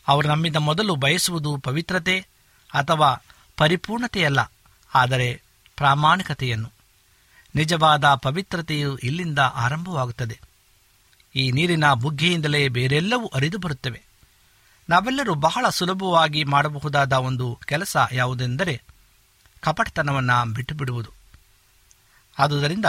ಅವರು 0.09 0.29
ನಮ್ಮಿಂದ 0.29 0.57
ಮೊದಲು 0.57 0.95
ಬಯಸುವುದು 0.95 1.57
ಪವಿತ್ರತೆ 1.57 2.17
ಅಥವಾ 2.71 3.11
ಪರಿಪೂರ್ಣತೆಯಲ್ಲ, 3.57 4.41
ಆದರೆ 4.95 5.29
ಪ್ರಾಮಾಣಿಕತೆಯನ್ನು. 5.77 6.71
ನಿಜವಾದ 7.55 8.05
ಪವಿತ್ರತೆಯು 8.15 8.97
ಇಲ್ಲಿಂದ 8.99 9.39
ಆರಂಭವಾಗುತ್ತದೆ. 9.39 10.37
ಈ 11.35 11.45
ನೀರಿನ 11.51 11.93
ಬುಗ್ಗೆಯಿಂದಲೇ 11.93 12.63
ಬೇರೆಲ್ಲವೂ 12.69 13.27
ಅರಿದು 13.27 13.59
ಬರುತ್ತವೆ. 13.59 14.01
ನಾವೆಲ್ಲರೂ 14.89 15.35
ಬಹಳ 15.35 15.65
ಸುಲಭವಾಗಿ 15.69 16.45
ಮಾಡಬಹುದಾದ 16.45 17.13
ಒಂದು 17.13 17.47
ಕೆಲಸ 17.67 17.97
ಯಾವುದೆಂದರೆ 18.13 18.75
ಕಪಟತನವನ್ನು 19.63 20.53
ಬಿಟ್ಟು 20.53 20.75
ಬಿಡುವುದು 20.75 21.11
ಆದುದರಿಂದ 22.39 22.89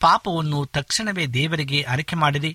ಪಾಪವನ್ನು 0.00 0.58
ತಕ್ಷಣವೇ 0.66 1.26
ದೇವರಿಗೆ 1.26 1.82
ಅರಿಕೆ 1.82 2.16
ಮಾಡಿರಿ. 2.16 2.52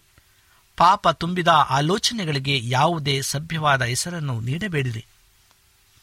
ಪಾಪ 0.77 1.07
ತುಂಬಿದ 1.09 1.47
ಆಲೋಚನೆಗಳಿಗೆ 1.47 2.69
ಯಾವುದೇ 2.69 3.21
ಸಭ್ಯವಾದ 3.21 3.81
ಹೆಸರನ್ನು 3.81 4.39
ನೀಡಬೇಡಿರಿ. 4.39 5.05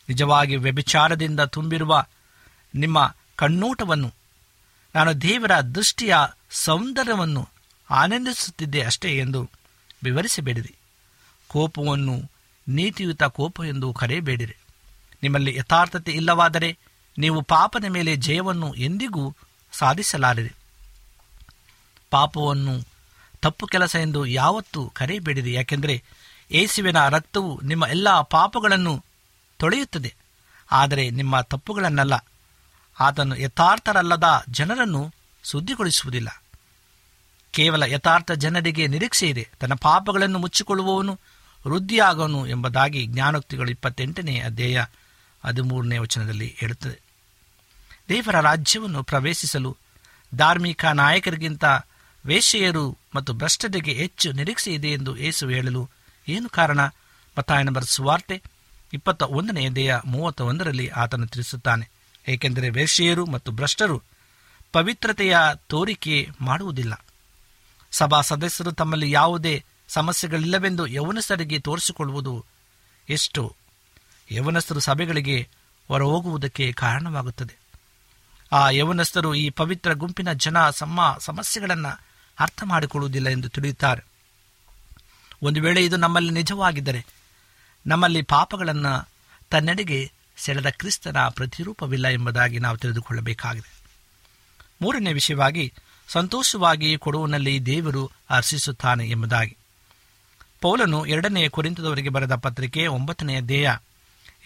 ನಿಜವಾಗಿ 0.09 0.57
ವ್ಯಭಿಚಾರದಿಂದ 0.57 1.41
ತುಂಬಿರುವ 1.41 2.05
ನಿಮ್ಮ 2.75 3.17
ಕಣ್ಣೋಟವನ್ನು, 3.37 4.15
ನಾನು 4.95 5.23
ದೇವರ 5.23 5.61
ದೃಷ್ಟಿಯ 5.61 6.15
ಸೌಂದರ್ಯವನ್ನು 6.51 7.49
ಆನಂದಿಸುತ್ತಿದ್ದೆ 7.91 8.81
ಅಷ್ಟೇ 8.81 9.19
ಎಂದು 9.19 9.51
ವಿವರಿಸಬೇಡಿರಿ. 10.05 10.75
ಕೋಪವನ್ನು, 11.49 12.31
ನೀತಿಯುತ 12.69 13.23
ಕೋಪ 13.23 13.61
ಎಂದು 13.69 13.93
ಕರೆಯಬೇಡಿರಿ. 13.93 14.57
ನಿಮ್ಮಲ್ಲಿ 15.23 15.57
ಯಥಾರ್ಥತೆ 15.57 16.13
ಇಲ್ಲವಾದರೆ 16.13 16.79
ನೀವು 17.19 17.43
ಪಾಪದ 17.43 17.85
ಮೇಲೆ 17.85 18.17
ಜಯವನ್ನು 18.17 18.75
ಎಂದಿಗೂ 18.75 19.37
ಸಾಧಿಸಲಾರಿರಿ. 19.73 20.53
ಪಾಪವನ್ನು 22.11 22.92
ತಪ್ಪು 23.43 23.67
ಕೆಲಸ 23.67 23.97
ಎಂದು 23.97 24.27
ಯಾವತ್ತೂ 24.27 24.91
ಕರೆಯಬೇಡಿರಿ 24.95 25.53
ಯಾಕೆಂದರೆ 25.53 26.03
ಏಸುವಿನ 26.51 27.09
ರಕ್ತವು 27.09 27.61
ನಿಮ್ಮ 27.61 27.87
ಎಲ್ಲ 27.87 28.21
ಪಾಪಗಳನ್ನು 28.21 29.05
ತೊಳೆಯುತ್ತದೆ. 29.57 30.15
ಆದರೆ 30.73 31.11
ನಿಮ್ಮ 31.11 31.41
ತಪ್ಪುಗಳನ್ನಲ್ಲ. 31.41 32.27
ಆತನು 33.01 33.37
ಯಥಾರ್ಥರಲ್ಲದ 33.37 34.45
ಜನರನ್ನು 34.49 35.13
ಸುದ್ದಿಗೊಳಿಸುವುದಿಲ್ಲ 35.43 36.43
ಕೇವಲ 37.51 37.83
ಯಥಾರ್ಥ 37.83 38.33
ಜನರಿಗೆ 38.33 38.87
ನಿರೀಕ್ಷೆ 38.87 39.29
ಇದೆ. 39.29 39.49
ತನ್ನ 39.61 39.75
ಪಾಪಗಳನ್ನು 39.75 40.39
ಮುಚ್ಚಿಕೊಳ್ಳುವವನು 40.39 41.21
ವೃದ್ಧಿಯಾಗವನು 41.69 42.47
ಎಂಬುದಾಗಿ 42.47 43.07
ಜ್ಞಾನೋಕ್ತಿಗಳು 43.07 43.71
ಇಪ್ಪತ್ತೆಂಟನೇ 43.71 44.41
ಅಧ್ಯಾಯ 44.41 44.85
ಹದಿಮೂರನೇ 45.45 45.99
ವಚನದಲ್ಲಿ 45.99 46.57
ಹೇಳುತ್ತದೆ. 46.59 47.01
ದೇವರ 48.09 48.41
ರಾಜ್ಯವನ್ನು 48.41 49.03
ಪ್ರವೇಶಿಸಲು 49.03 49.77
ಧಾರ್ಮಿಕ 50.35 50.85
ನಾಯಕರಿಗಿಂತ 50.85 51.65
ವೇಶ್ಯೆಯರು 52.27 52.99
ಮತ್ತು 53.15 53.33
ಭ್ರಷ್ಟತೆಗೆ 53.33 53.93
ಹೆಚ್ಚು 53.93 54.33
ನಿರೀಕ್ಷೆ 54.33 54.75
ಇದೆ 54.75 54.89
ಎಂದು 54.89 55.17
ಏಸು 55.17 55.49
ಹೇಳಲು 55.49 55.91
ಏನು 56.29 56.49
ಕಾರಣ? 56.49 56.81
ಮತ್ತಾಯನ 57.39 57.81
ಸುವಾರ್ತೆ 57.81 58.43
ಇಪ್ಪತ್ತ 58.93 59.23
ಒಂದನೇ 59.23 59.69
ದೇಹ 59.69 59.97
ಮೂವತ್ತ 60.05 60.41
ಒಂದರಲ್ಲಿ 60.41 60.89
ಆತನು 60.89 61.27
ತಿಳಿಸುತ್ತಾನೆ. 61.27 61.91
ಏಕೆಂದರೆ 62.29 62.71
ವೇಶ್ಯೆಯರು 62.71 63.27
ಮತ್ತು 63.27 63.53
ಭ್ರಷ್ಟರು 63.53 64.03
ಪವಿತ್ರತೆಯ 64.73 65.37
ತೋರಿಕೆ 65.67 66.29
ಮಾಡುವುದಿಲ್ಲ. 66.41 67.05
ಸಭಾ 67.91 68.21
ಸದಸ್ಯರು 68.21 68.73
ತಮ್ಮಲ್ಲಿ 68.73 69.11
ಯಾವುದೇ 69.11 69.65
ಸಮಸ್ಯೆಗಳಿಲ್ಲವೆಂದು 69.89 70.87
ಯವನಸ್ಥರಿಗೆ 70.87 71.59
ತೋರಿಸಿಕೊಳ್ಳುವುದು 71.59 72.45
ಎಷ್ಟು. 73.09 73.57
ಯವನಸ್ಥರು 74.33 74.81
ಸಭೆಗಳಿಗೆ 74.81 75.49
ಹೊರಹೋಗುವುದಕ್ಕೆ 75.89 76.73
ಕಾರಣವಾಗುತ್ತದೆ. 76.73 77.57
ಆ 78.53 78.71
ಯವನಸ್ಥರು 78.71 79.35
ಈ 79.35 79.51
ಪವಿತ್ರ 79.51 79.93
ಗುಂಪಿನ 79.93 80.33
ಜನ 80.33 80.71
ಸಮ, 80.71 81.17
ಸಮಸ್ಯೆಗಳನ್ನು 81.19 82.12
ಅರ್ಥ 82.39 82.63
ಮಾಡಿಕೊಳ್ಳುವುದಿಲ್ಲ 82.65 83.29
ಎಂದು 83.29 83.49
ತಿಳಿಯುತ್ತಾರೆ. 83.49 84.05
ಒಂದು 85.43 85.61
ವೇಳೆ 85.61 85.85
ಇದು 85.85 85.97
ನಮ್ಮಲ್ಲಿ 85.97 86.31
ನಿಜವಾಗಿದ್ದರೆ, 86.31 87.07
ನಮ್ಮಲ್ಲಿ 87.87 88.23
ಪಾಪಗಳನ್ನು 88.23 89.09
ತನ್ನೆಡೆಗೆ 89.51 90.13
ಸೆಳೆದ 90.37 90.67
ಕ್ರಿಸ್ತನ 90.67 91.17
ಪ್ರತಿರೂಪವಿಲ್ಲ 91.29 92.09
ಎಂಬುದಾಗಿ 92.09 92.59
ನಾವು 92.59 92.77
ತಿಳಿದುಕೊಳ್ಳಬೇಕಾಗಿದೆ. 92.77 93.83
ಮೂರನೇ 94.83 95.13
ವಿಷಯವಾಗಿ, 95.13 95.73
ಸಂತೋಷವಾಗಿ 96.09 96.97
ಕೊಡುವನಲ್ಲಿ 96.99 97.67
ದೇವರು 97.67 98.11
ಹರ್ಷಿಸುತ್ತಾನೆ 98.31 99.09
ಎಂಬುದಾಗಿ. 99.09 99.57
ಪೌಲನು 100.61 101.07
ಎರಡನೆಯ 101.07 101.49
ಕುರಿತದವರಿಗೆ 101.49 102.09
ಬರೆದ 102.09 102.35
ಪತ್ರಿಕೆ 102.35 102.87
ಒಂಬತ್ತನೆಯ 102.87 103.41
ದೇಹ 103.41 103.71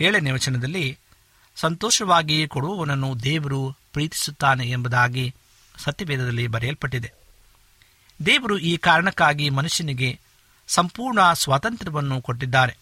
ಏಳನೇ 0.00 0.30
ವಚನದಲ್ಲಿ, 0.30 0.98
ಸಂತೋಷವಾಗಿ 1.56 2.48
ಕೊಡುವವನನ್ನು 2.48 3.22
ದೇವರು 3.22 3.76
ಪ್ರೀತಿಸುತ್ತಾನೆ 3.92 4.70
ಎಂಬುದಾಗಿ 4.70 5.34
ಸತ್ಯವೇದದಲ್ಲಿ 5.84 6.46
ಬರೆಯಲ್ಪಟ್ಟಿದೆ. 6.46 7.12
ದೇವರು 8.26 8.58
ಈ 8.58 8.76
ಕಾರಣಕ್ಕಾಗಿ 8.76 9.50
ಮನುಷ್ಯನಿಗೆ 9.50 10.20
ಸಂಪೂರ್ಣ 10.66 11.32
ಸ್ವಾತಂತ್ರ್ಯವನ್ನು 11.32 12.22
ಕೊಟ್ಟಿದ್ದಾರೆ. 12.22 12.76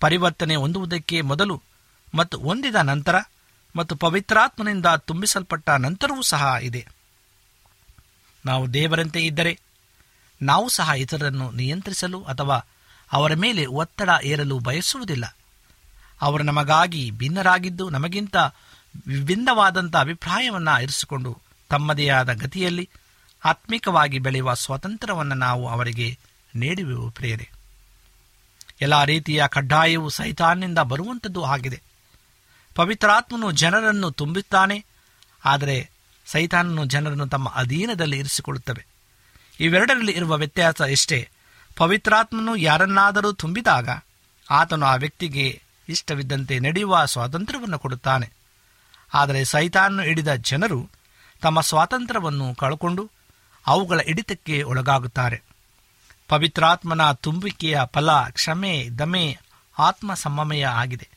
ಪರಿವರ್ತನೆ 0.00 0.56
ಹೊಂದುವುದಕ್ಕೆ 0.56 1.20
ಮೊದಲು 1.20 1.62
ಮತ್ತು 2.14 2.38
ಹೊಂದಿದ 2.38 2.74
ನಂತರ 2.74 3.14
ಮತ್ತು 3.76 3.96
ಪವಿತ್ರಾತ್ಮನಿಂದ 3.96 4.86
ತುಂಬಿಸಲ್ಪಟ್ಟ 4.86 5.70
ನಂತರವೂ 5.70 6.22
ಸಹ 6.22 6.54
ಇದೆ. 6.62 6.88
ನಾವು 8.44 8.74
ದೇವರಂತೆ 8.74 9.20
ಇದ್ದರೆ 9.20 9.60
ನಾವು 10.42 10.68
ಸಹ 10.68 10.90
ಇತರರನ್ನು 10.96 11.50
ನಿಯಂತ್ರಿಸಲು 11.50 12.22
ಅಥವಾ 12.22 12.66
ಅವರ 13.12 13.34
ಮೇಲೆ 13.34 13.66
ಒತ್ತಡ 13.66 14.10
ಏರಲು 14.22 14.58
ಬಯಸುವುದಿಲ್ಲ. 14.58 15.36
ಅವರು 16.20 16.42
ನಮಗಾಗಿ 16.42 17.10
ಭಿನ್ನರಾಗಿದ್ದು 17.10 17.90
ನಮಗಿಂತ 17.90 18.36
ವಿಭಿನ್ನವಾದಂಥ 19.06 19.96
ಅಭಿಪ್ರಾಯವನ್ನು 19.96 20.82
ಇರಿಸಿಕೊಂಡು 20.82 21.38
ತಮ್ಮದೇ 21.68 22.08
ಆದ 22.08 22.32
ಗತಿಯಲ್ಲಿ 22.32 22.90
ಆತ್ಮಿಕವಾಗಿ 23.44 24.18
ಬೆಳೆಯುವ 24.18 24.54
ಸ್ವಾತಂತ್ರ್ಯವನ್ನು 24.54 25.34
ನಾವು 25.34 25.68
ಅವರಿಗೆ 25.68 26.18
ನೀಡುವೆವು 26.54 27.10
ಪ್ರೇರೆ 27.10 27.50
ಎಲ್ಲ 28.80 29.04
ರೀತಿಯ 29.04 29.44
ಕಡ್ಡಾಯವು 29.48 30.08
ಸೈತಾನ್ನಿಂದ 30.08 30.78
ಬರುವಂಥದ್ದು 30.78 31.44
ಆಗಿದೆ. 31.44 31.82
ಪವಿತ್ರಾತ್ಮನು 32.74 33.50
ಜನರನ್ನು 33.50 34.10
ತುಂಬುತ್ತಾನೆ 34.10 34.84
ಆದರೆ 35.44 35.90
ಸೈತಾನನು 36.26 36.84
ಜನರನ್ನು 36.84 37.28
ತಮ್ಮ 37.28 37.48
ಅಧೀನದಲ್ಲಿ 37.48 38.18
ಇರಿಸಿಕೊಳ್ಳುತ್ತವೆ. 38.18 38.86
ಇವೆರಡರಲ್ಲಿ 39.60 40.12
ಇರುವ 40.12 40.36
ವ್ಯತ್ಯಾಸ 40.36 40.80
ಎಷ್ಟೇ 40.80 41.28
ಪವಿತ್ರಾತ್ಮನು 41.76 42.56
ಯಾರನ್ನಾದರೂ 42.56 43.32
ತುಂಬಿದಾಗ 43.32 43.88
ಆತನು 44.50 44.86
ಆ 44.86 44.94
ವ್ಯಕ್ತಿಗೆ 44.94 45.62
ಇಷ್ಟವಿದ್ದಂತೆ 45.88 46.58
ನಡೆಯುವ 46.58 47.04
ಸ್ವಾತಂತ್ರ್ಯವನ್ನು 47.04 47.78
ಕೊಡುತ್ತಾನೆ. 47.78 48.30
ಆದರೆ 49.14 49.44
ಸೈತಾನನ್ನು 49.44 50.02
ಹಿಡಿದ 50.02 50.34
ಜನರು 50.34 50.88
ತಮ್ಮ 51.40 51.60
ಸ್ವಾತಂತ್ರ್ಯವನ್ನು 51.60 52.54
ಕಳ್ಕೊಂಡು 52.54 53.10
ಅವುಗಳ 53.66 54.00
ಹಿಡಿತಕ್ಕೆ 54.00 54.62
ಒಳಗಾಗುತ್ತಾರೆ. 54.62 55.42
ಪವಿತ್ರಾತ್ಮನ 56.28 57.12
ತುಂಬಿಕೆಯ 57.12 57.80
ಫಲ, 57.92 58.10
ಕ್ಷಮೆ, 58.28 58.88
ದಮೆ 58.98 59.38
ಆತ್ಮ 59.78 60.14
ಸಮಮಯ 60.14 60.66
ಆಗಿದೆ. 60.66 61.08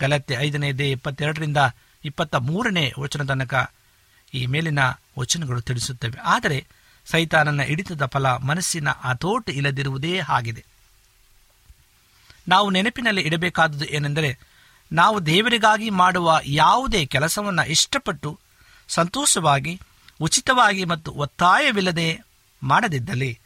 ಗಲತ್ತೆ 0.00 0.34
ಐದನೇ 0.34 0.72
ದೇ 0.72 0.90
ಇಪ್ಪತ್ತೆರಡರಿಂದ 0.90 1.56
ಇಪ್ಪತ್ತ 2.04 2.34
ಮೂರನೇ 2.34 2.92
ವಚನ 2.98 3.24
ತನಕ 3.24 3.72
ಈ 4.34 4.46
ಮೇಲಿನ 4.46 4.78
ವಚನಗಳು 5.18 5.60
ತಿಳಿಸುತ್ತವೆ. 5.60 6.20
ಆದರೆ 6.20 6.66
ಸೈತಾನನ 7.06 7.62
ಹಿಡಿತದ 7.62 8.06
ಫಲ 8.06 8.26
ಮನಸ್ಸಿನ 8.26 8.88
ಹತೋಟು 8.90 9.52
ಇಲ್ಲದಿರುವುದೇ 9.52 10.20
ಆಗಿದೆ. 10.28 10.64
ನಾವು 12.48 12.70
ನೆನಪಿನಲ್ಲಿ 12.70 13.20
ಇಡಬೇಕಾದುದು 13.20 13.84
ಏನೆಂದರೆ, 13.84 14.38
ನಾವು 14.92 15.26
ದೇವರಿಗಾಗಿ 15.26 15.90
ಮಾಡುವ 15.90 16.40
ಯಾವುದೇ 16.44 17.06
ಕೆಲಸವನ್ನು 17.06 17.68
ಇಷ್ಟಪಟ್ಟು 17.68 18.40
ಸಂತೋಷವಾಗಿ 18.88 19.80
ಉಚಿತವಾಗಿ 20.20 20.84
ಮತ್ತು 20.84 21.10
ಒತ್ತಾಯವಿಲ್ಲದೆ 21.12 22.20
ಮಾಡದಿದ್ದಲ್ಲಿ 22.62 23.38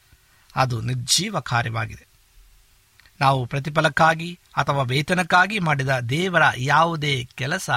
ಅದು 0.57 0.81
ನಿರ್ಜೀವ 0.81 1.41
ಕಾರ್ಯವಾಗಿದೆ. 1.41 2.07
ನಾವು 3.21 3.47
ಪ್ರತಿಫಲಕ್ಕಾಗಿ 3.47 4.39
ಅಥವಾ 4.57 4.83
ವೇತನಕ್ಕಾಗಿ 4.83 5.59
ಮಾಡಿದ 5.59 5.99
ದೇವರ 5.99 6.43
ಯಾವುದೇ 6.57 7.29
ಕೆಲಸ 7.35 7.71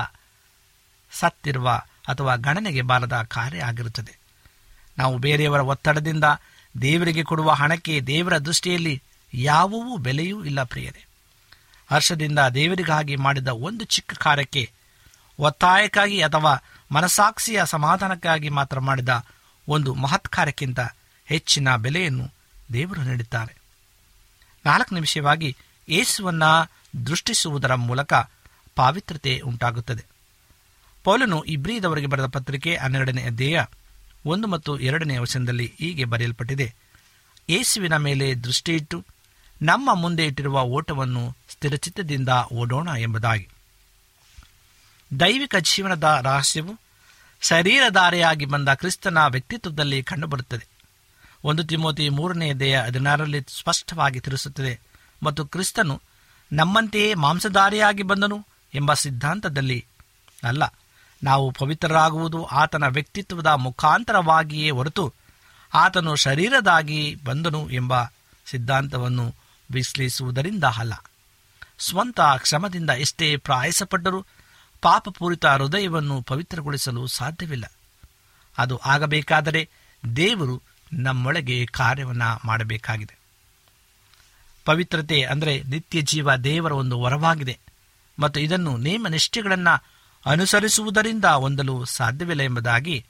ಸತ್ತಿರುವ 1.12 1.82
ಅಥವಾ 2.08 2.36
ಗಣನೆಗೆ 2.36 2.82
ಬಾರದ 2.82 3.22
ಕಾರ್ಯ 3.22 3.60
ಆಗಿರುತ್ತದೆ. 3.60 4.18
ನಾವು 4.98 5.18
ಬೇರೆಯವರ 5.18 5.60
ಒತ್ತಡದಿಂದ 5.60 6.24
ದೇವರಿಗೆ 6.82 7.24
ಕೊಡುವ 7.24 7.52
ಹಣಕ್ಕೆ 7.52 8.02
ದೇವರ 8.02 8.38
ದೃಷ್ಟಿಯಲ್ಲಿ 8.38 9.04
ಯಾವುವೂ 9.34 9.98
ಬೆಲೆಯೂ 9.98 10.46
ಇಲ್ಲ 10.46 10.64
ಪ್ರಿಯರೇ. 10.64 11.06
ಹರ್ಷದಿಂದ 11.92 12.40
ದೇವರಿಗಾಗಿ 12.40 13.16
ಮಾಡಿದ 13.16 13.48
ಒಂದು 13.48 13.86
ಚಿಕ್ಕ 13.86 14.14
ಕಾರ್ಯಕ್ಕೆ 14.14 14.72
ಒತ್ತಾಯಕ್ಕಾಗಿ 15.40 16.22
ಅಥವಾ 16.22 16.64
ಮನಸಾಕ್ಷಿಯ 16.92 17.62
ಸಮಾಧಾನಕ್ಕಾಗಿ 17.66 18.50
ಮಾತ್ರ 18.50 18.80
ಮಾಡಿದ 18.80 19.26
ಒಂದು 19.68 19.94
ಮಹತ್ಕಾರ್ಯಕ್ಕಿಂತ 19.94 20.80
ಹೆಚ್ಚಿನ 21.26 21.76
ಬೆಲೆಯನ್ನು 21.76 22.32
ದೇವರು 22.74 23.02
ನೀಡುತ್ತಾರೆ 23.02 23.62
ನಾಲ್ಕನೇ 24.66 25.00
ವಿಷಯವಾಗಿ 25.00 25.58
ಯೇಸುವನ್ನ 25.90 26.44
ದೃಷ್ಟಿಸುವುದರ 27.06 27.76
ಮೂಲಕ 27.76 28.14
ಪಾವಿತ್ರತೆ 28.76 29.40
ಉಂಟಾಗುತ್ತದೆ. 29.40 30.06
ಪೌಲನು 31.04 31.44
ಇಬ್ರಿದವರಿಗೆ 31.44 32.08
ಬರೆದ 32.08 32.26
ಪತ್ರಿಕೆ 32.26 32.78
ಹನ್ನೆರಡನೇ 32.78 33.24
ಅಧ್ಯಾಯ 33.24 33.66
ಒಂದು 34.26 34.48
ಮತ್ತು 34.48 34.80
ಎರಡನೇ 34.80 35.18
ವಚನದಲ್ಲಿ 35.18 35.74
ಹೀಗೆ 35.80 36.06
ಬರೆಯಲ್ಪಟ್ಟಿದೆ. 36.06 36.76
ಯೇಸುವಿನ 37.50 37.98
ಮೇಲೆ 37.98 38.36
ದೃಷ್ಟಿಯಿಟ್ಟು 38.36 39.06
ನಮ್ಮ 39.62 39.94
ಮುಂದೆ 39.94 40.26
ಇಟ್ಟಿರುವ 40.26 40.62
ಓಟವನ್ನು 40.62 41.36
ಸ್ಥಿರಚಿತ್ತದಿಂದ 41.50 42.30
ಓಡೋಣ 42.54 42.90
ಎಂಬುದಾಗಿ. 42.98 43.50
ದೈವಿಕ 45.20 45.56
ಜೀವನದ 45.56 46.20
ರಹಸ್ಯವು 46.24 46.81
ಶರೀರಧಾರೆಯಾಗಿ 47.42 48.46
ಬಂದ 48.46 48.70
ಕ್ರಿಸ್ತನ 48.70 49.18
ವ್ಯಕ್ತಿತ್ವದಲ್ಲಿ 49.26 50.04
ಕಂಡುಬರುತ್ತದೆ. 50.04 50.66
ಒಂದು 51.44 51.64
ತಿಮೋತಿ 51.64 52.10
ಮೂರನೇ 52.10 52.54
ದೇಹ 52.54 52.86
ಹದಿನಾರರಲ್ಲಿ 52.86 53.42
ಸ್ಪಷ್ಟವಾಗಿ 53.50 54.20
ತಿಳಿಸುತ್ತದೆ, 54.20 54.74
ಮತ್ತು 55.24 55.46
ಕ್ರಿಸ್ತನು 55.46 56.02
ನಮ್ಮಂತೆಯೇ 56.52 57.14
ಮಾಂಸಧಾರಿಯಾಗಿ 57.14 58.04
ಬಂದನು 58.04 58.38
ಎಂಬ 58.74 58.94
ಸಿದ್ಧಾಂತದಲ್ಲಿ 58.94 59.86
ಅಲ್ಲ, 60.44 60.64
ನಾವು 61.22 61.52
ಪವಿತ್ರರಾಗುವುದು 61.52 62.40
ಆತನ 62.46 62.84
ವ್ಯಕ್ತಿತ್ವದ 62.88 63.48
ಮುಖಾಂತರವಾಗಿಯೇ 63.48 64.70
ಹೊರತು 64.70 65.06
ಆತನು 65.74 66.16
ಶರೀರದಾಗಿ 66.16 67.02
ಬಂದನು 67.24 67.70
ಎಂಬ 67.70 68.04
ಸಿದ್ಧಾಂತವನ್ನು 68.46 69.26
ವಿಶ್ಲೇಷಿಸುವುದರಿಂದ 69.72 70.64
ಅಲ್ಲ. 70.64 70.94
ಸ್ವಂತ 71.80 72.20
ಕ್ಷಮದಿಂದ 72.38 72.90
ಎಷ್ಟೇ 72.90 73.36
ಪ್ರಾಯಸಪಟ್ಟರೂ 73.36 74.20
ಪಾಪಪೂರಿತ 74.82 75.46
ಹೃದಯವನ್ನು 75.46 76.22
ಪವಿತ್ರಗೊಳಿಸಲು 76.22 77.08
ಸಾಧ್ಯವಿಲ್ಲ. 77.08 77.72
ಅದು 78.58 78.78
ಆಗಬೇಕಾದರೆ 78.78 79.70
ದೇವರು 80.16 80.62
ನಮ್ಮೊಳಗೆ 80.94 81.66
ಕಾರ್ಯವನ್ನು 81.66 82.48
ಮಾಡಬೇಕಾಗಿದೆ. 82.48 83.18
ಪವಿತ್ರತೆ 84.66 85.22
ಅಂದರೆ 85.22 85.64
ನಿತ್ಯ 85.64 86.02
ಜೀವ 86.02 86.36
ದೇವರ 86.36 86.72
ಒಂದು 86.72 87.02
ವರವಾಗಿದೆ. 87.02 87.60
ಮತ್ತು 88.20 88.40
ಇದನ್ನು 88.40 88.78
ನೇಮ 88.78 89.08
ನಿಷ್ಠೆಗಳನ್ನು 89.08 89.84
ಅನುಸರಿಸುವುದರಿಂದ 90.26 91.26
ಹೊಂದಲು 91.26 91.86
ಸಾಧ್ಯವಿಲ್ಲ 91.86 92.42
ಎಂಬುದಾಗಿ 92.42 93.06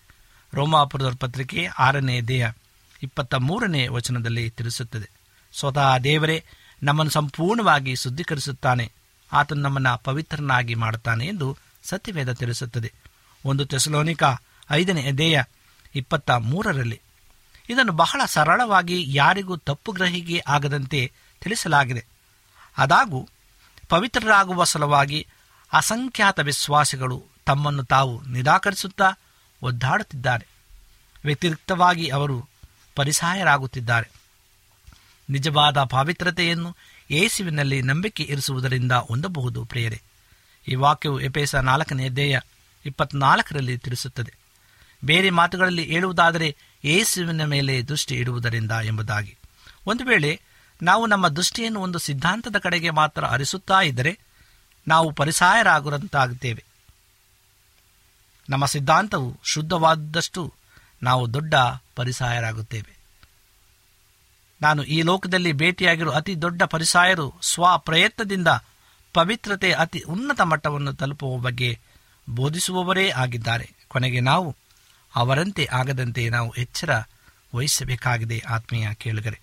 ರೋಮಾಪುರದ 0.54 1.16
ಪತ್ರಿಕೆ 1.20 1.66
ಆರನೇ 1.66 2.22
ದೇಹ 2.22 2.52
ಇಪ್ಪತ್ತ 3.04 3.34
ಮೂರನೇ 3.34 3.88
ವಚನದಲ್ಲಿ 3.88 4.50
ತಿಳಿಸುತ್ತದೆ. 4.50 5.10
ಸ್ವತಃ 5.60 5.98
ದೇವರೇ 5.98 6.44
ನಮ್ಮನ್ನು 6.84 7.12
ಸಂಪೂರ್ಣವಾಗಿ 7.12 7.96
ಶುದ್ಧೀಕರಿಸುತ್ತಾನೆ. 7.96 8.92
ಆತನು 9.34 9.62
ನಮ್ಮನ್ನು 9.62 9.98
ಪವಿತ್ರನಾಗಿ 10.04 10.76
ಮಾಡುತ್ತಾನೆ 10.76 11.28
ಎಂದು 11.28 11.58
ಸತ್ಯವೇದ 11.84 12.32
ತಿಳಿಸುತ್ತದೆ. 12.32 12.94
ಒಂದು 13.46 13.66
ತೆಸಲೋನಿಕ 13.66 14.24
ಐದನೇ 14.72 15.02
ಎದೆಯ 15.02 15.42
ಇಪ್ಪತ್ತ 15.96 16.32
ಮೂರರಲ್ಲಿ 16.32 17.02
ಇದನ್ನು 17.70 17.92
ಬಹಳ 17.92 18.22
ಸರಳವಾಗಿ 18.26 19.04
ಯಾರಿಗೂ 19.08 19.58
ತಪ್ಪು 19.58 19.92
ಗ್ರಹಿಕೆ 19.92 20.44
ಆಗದಂತೆ 20.48 21.12
ತಿಳಿಸಲಾಗಿದೆ. 21.42 22.06
ಅದಾಗೂ 22.78 23.30
ಪವಿತ್ರರಾಗುವ 23.90 24.64
ಸಲುವಾಗಿ 24.64 25.28
ಅಸಂಖ್ಯಾತ 25.74 26.40
ವಿಶ್ವಾಸಿಗಳು 26.40 27.24
ತಮ್ಮನ್ನು 27.46 27.84
ತಾವು 27.84 28.22
ನಿರಾಕರಿಸುತ್ತಾ 28.22 29.14
ಒದ್ದಾಡುತ್ತಿದ್ದಾರೆ. 29.64 30.48
ವ್ಯತಿರಿಕ್ತವಾಗಿ 31.26 32.10
ಅವರು 32.10 32.50
ಪರಿಸಾಯರಾಗುತ್ತಿದ್ದಾರೆ. 32.96 34.10
ನಿಜವಾದ 35.30 35.84
ಪವಿತ್ರತೆಯನ್ನು 35.84 36.76
ಯೇಸುವಿನಲ್ಲಿ 37.12 37.82
ನಂಬಿಕೆ 37.82 38.24
ಇರಿಸುವುದರಿಂದ 38.24 38.92
ಹೊಂದಬಹುದು, 38.92 39.66
ಪ್ರಿಯರೇ. 39.66 40.02
ಈ 40.68 40.76
ವಾಕ್ಯವು 40.76 41.20
ಎಪೇಸ 41.20 41.56
ನಾಲ್ಕನೇ 41.56 42.06
ಅಧ್ಯಾಯ 42.06 42.40
ಇಪ್ಪತ್ನಾಲ್ಕರಲ್ಲಿ 42.86 43.78
ತಿಳಿಸುತ್ತದೆ. 43.78 44.34
ಬೇರೆ 45.06 45.30
ಮಾತುಗಳಲ್ಲಿ 45.30 45.86
ಹೇಳುವುದಾದರೆ 45.86 46.56
ಯೇಸುವಿನ 46.86 47.46
ಮೇಲೆ 47.46 47.82
ದೃಷ್ಟಿ 47.82 48.16
ಇಡುವುದರಿಂದ 48.16 48.72
ಎಂಬುದಾಗಿ. 48.84 49.38
ಒಂದು 49.88 50.04
ವೇಳೆ 50.04 50.42
ನಾವು 50.82 51.06
ನಮ್ಮ 51.06 51.28
ದೃಷ್ಟಿಯನ್ನು 51.28 51.80
ಒಂದು 51.80 52.00
ಸಿದ್ಧಾಂತದ 52.00 52.56
ಕಡೆಗೆ 52.60 52.90
ಮಾತ್ರ 52.90 53.26
ಹರಿಸುತ್ತಾ 53.26 53.82
ಇದ್ದರೆ 53.82 54.20
ನಾವು 54.88 55.12
ಪರಿಸಾಯರಾಗುವಂತಾಗುತ್ತೇವೆ. 55.12 56.64
ನಮ್ಮ 58.50 58.66
ಸಿದ್ಧಾಂತವು 58.66 59.38
ಶುದ್ಧವಾದಷ್ಟು 59.44 60.54
ನಾವು 61.04 61.34
ದೊಡ್ಡ 61.34 61.54
ಪರಿಸಾಯರಾಗುತ್ತೇವೆ. 61.96 63.01
ನಾನು 64.62 64.84
ಈ 64.84 65.02
ಲೋಕದಲ್ಲಿ 65.02 65.52
ಭೇಟಿಯಾಗಿರುವ 65.52 66.14
ಅತಿ 66.14 66.42
ದೊಡ್ಡ 66.42 66.64
ಪರಿಸಾಯರು 66.64 67.34
ಸ್ವ 67.42 67.78
ಪ್ರಯತ್ನದಿಂದ 67.78 68.48
ಪವಿತ್ರತೆ 69.14 69.72
ಅತಿ 69.72 70.00
ಉನ್ನತ 70.00 70.42
ಮಟ್ಟವನ್ನು 70.42 70.94
ತಲುಪುವ 70.94 71.38
ಬಗ್ಗೆ 71.38 71.80
ಬೋಧಿಸುವವರೇ 72.30 73.10
ಆಗಿದ್ದಾರೆ. 73.10 73.72
ಕೊನೆಗೆ 73.88 74.20
ನಾವು 74.20 74.56
ಅವರಂತೆ 75.16 75.70
ಆಗದಂತೆ 75.72 76.30
ನಾವು 76.30 76.54
ಎಚ್ಚರ 76.54 77.02
ವಹಿಸಬೇಕಾಗಿದೆ 77.56 78.40
ಆತ್ಮೀಯ 78.40 78.94
ಕೇಳುಗರೆ. 78.94 79.40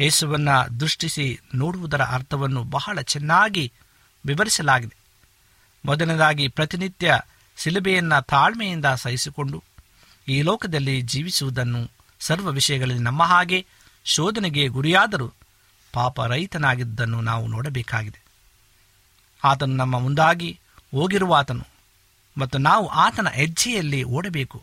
ಯೇಸುವನ್ನ 0.00 0.48
ದೃಷ್ಟಿಸಿ 0.80 1.40
ನೋಡುವುದರ 1.54 2.02
ಅರ್ಥವನ್ನು 2.02 2.64
ಬಹಳ 2.64 3.00
ಚೆನ್ನಾಗಿ 3.00 3.72
ವಿವರಿಸಲಾಗಿದೆ. 4.26 4.96
ಮೊದಲನೇದಾಗಿ 5.84 6.48
ಪ್ರತಿನಿತ್ಯ 6.48 7.20
ಸಿಲುಬೆಯನ್ನು 7.56 8.26
ತಾಳ್ಮೆಯಿಂದ 8.26 8.84
ಸಹಿಸಿಕೊಂಡು 8.86 9.64
ಈ 10.28 10.42
ಲೋಕದಲ್ಲಿ 10.42 11.00
ಜೀವಿಸುವುದನ್ನು 11.00 11.90
ಸರ್ವ 12.20 12.48
ವಿಷಯಗಳಲ್ಲಿ 12.48 13.02
ನಮ್ಮ 13.02 13.22
ಹಾಗೆ 13.22 13.66
ಶೋಧನೆಗೆ 14.04 14.68
ಗುರಿಯಾದರೂ 14.68 15.32
ಪಾಪ 15.92 16.20
ರಹಿತನಾಗಿದ್ದನ್ನು 16.20 17.20
ನಾವು 17.20 17.46
ನೋಡಬೇಕಾಗಿದೆ. 17.46 18.22
ಆತನು 19.44 19.76
ನಮ್ಮ 19.76 19.98
ಮುಂದಾಗಿ 19.98 20.60
ಹೋಗಿರುವ 20.90 21.34
ಆತನು 21.34 21.66
ಮತ್ತು 22.38 22.58
ನಾವು 22.58 22.86
ಆತನ 22.86 23.28
ಹೆಜ್ಜೆಯಲ್ಲಿ 23.28 24.04
ಓಡಬೇಕು. 24.04 24.62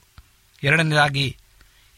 ಎರಡನೇದಾಗಿ, 0.64 1.38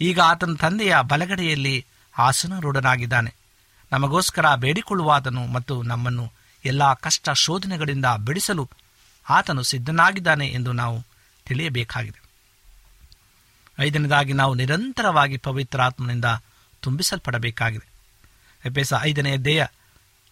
ಈಗ 0.01 0.19
ಆತನ 0.19 0.55
ತಂದೆಯ 0.55 0.95
ಬಲಗಡೆಯಲ್ಲಿ 1.01 1.85
ಆಸನರೂಢನಾಗಿದ್ದಾನೆ. 2.17 3.35
ನಮಗೋಸ್ಕರ 3.91 4.55
ಬೇಡಿಕೊಳ್ಳುವ 4.55 5.11
ಆತನು 5.11 5.47
ಮತ್ತು 5.47 5.83
ನಮ್ಮನ್ನು 5.83 6.31
ಎಲ್ಲ 6.65 6.93
ಕಷ್ಟ 6.93 7.29
ಶೋಧನೆಗಳಿಂದ 7.29 8.05
ಬಿಡಿಸಲು 8.05 8.69
ಆತನು 9.29 9.63
ಸಿದ್ಧನಾಗಿದ್ದಾನೆ 9.63 10.47
ಎಂದು 10.47 10.71
ನಾವು 10.71 11.05
ತಿಳಿಯಬೇಕಾಗಿದೆ. 11.45 12.21
ಐದನೇದಾಗಿ, 13.79 14.33
ನಾವು 14.33 14.53
ನಿರಂತರವಾಗಿ 14.53 15.37
ಪವಿತ್ರಾತ್ಮನಿಂದ 15.37 16.25
ತುಂಬಿಸಲ್ಪಡಬೇಕಾಗಿದೆ. 16.81 17.89
ಎಪೇಸ 18.65 18.93
ಐದನೆಯ 19.01 19.37
ದೇಹ 19.37 19.65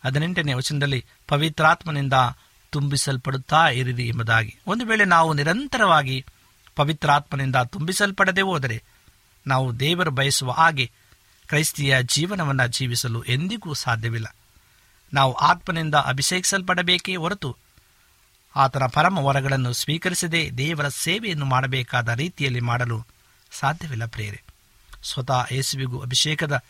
ಹದಿನೆಂಟನೇ 0.05 0.53
ವಚನದಲ್ಲಿ 0.53 1.05
ಪವಿತ್ರಾತ್ಮನಿಂದ 1.27 2.13
ತುಂಬಿಸಲ್ಪಡುತ್ತಾ 2.69 3.69
ಇರಿರಿ 3.69 4.07
ಎಂಬುದಾಗಿ. 4.07 4.60
ಒಂದು 4.67 4.86
ವೇಳೆ 4.86 5.05
ನಾವು 5.05 5.33
ನಿರಂತರವಾಗಿ 5.33 6.25
ಪವಿತ್ರಾತ್ಮನಿಂದ 6.75 7.55
ತುಂಬಿಸಲ್ಪಡದೆ 7.55 8.41
ಹೋದರೆ 8.41 8.83
ನಾವು 9.47 9.79
ದೇವರು 9.79 10.12
ಬಯಸುವ 10.12 10.51
ಹಾಗೆ 10.51 10.91
ಕ್ರೈಸ್ತಿಯ 11.47 12.03
ಜೀವನವನ್ನು 12.03 12.67
ಜೀವಿಸಲು 12.67 13.23
ಎಂದಿಗೂ 13.23 13.73
ಸಾಧ್ಯವಿಲ್ಲ. 13.73 14.36
ನಾವು 15.13 15.33
ಆತ್ಮನಿಂದ 15.33 15.95
ಅಭಿಷೇಕಿಸಲ್ಪಡಬೇಕೇ 15.95 17.15
ಹೊರತು 17.15 17.57
ಆತನ 18.55 18.86
ಪರಮ 18.86 19.17
ವರಗಳನ್ನು 19.19 19.73
ಸ್ವೀಕರಿಸದೆ 19.73 20.57
ದೇವರ 20.57 20.88
ಸೇವೆಯನ್ನು 20.88 21.45
ಮಾಡಬೇಕಾದ 21.45 22.10
ರೀತಿಯಲ್ಲಿ 22.10 22.60
ಮಾಡಲು 22.60 23.05
ಸಾಧ್ಯವಿಲ್ಲ 23.51 24.05
ಪ್ರೇರೆ 24.05 24.46
ಸ್ವತಃ 25.03 25.47
ಯೇಸುವಿಗೂ 25.51 25.99
ಅಭಿಷೇಕದ 25.99 26.62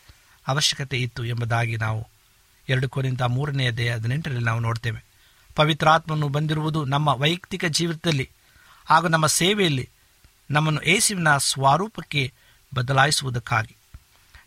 ಅವಶ್ಯಕತೆ 0.48 0.98
ಇತ್ತು 0.98 1.24
ಎಂಬುದಾಗಿ 1.24 1.76
ನಾವು 1.76 2.08
ಎರಡು 2.68 2.88
ಕೋರಿಂದ 2.88 3.20
ಮೂರನೆಯ 3.20 3.72
ದೇಹ 3.72 3.94
ಹದಿನೆಂಟರಲ್ಲಿ 3.94 4.44
ನಾವು 4.44 4.60
ನೋಡ್ತೇವೆ. 4.60 5.04
ಪವಿತ್ರಾತ್ಮನು 5.54 6.28
ಬಂದಿರುವುದು 6.28 6.84
ನಮ್ಮ 6.84 7.08
ವೈಯಕ್ತಿಕ 7.08 7.64
ಜೀವಿತದಲ್ಲಿ 7.64 8.30
ಹಾಗೂ 8.86 9.08
ನಮ್ಮ 9.08 9.26
ಸೇವೆಯಲ್ಲಿ 9.26 9.88
ನಮ್ಮನ್ನು 10.50 10.88
ಯೇಸುವಿನ 10.88 11.36
ಸ್ವರೂಪಕ್ಕೆ 11.38 12.32
ಬದಲಾಯಿಸುವುದಕ್ಕಾಗಿ. 12.74 13.76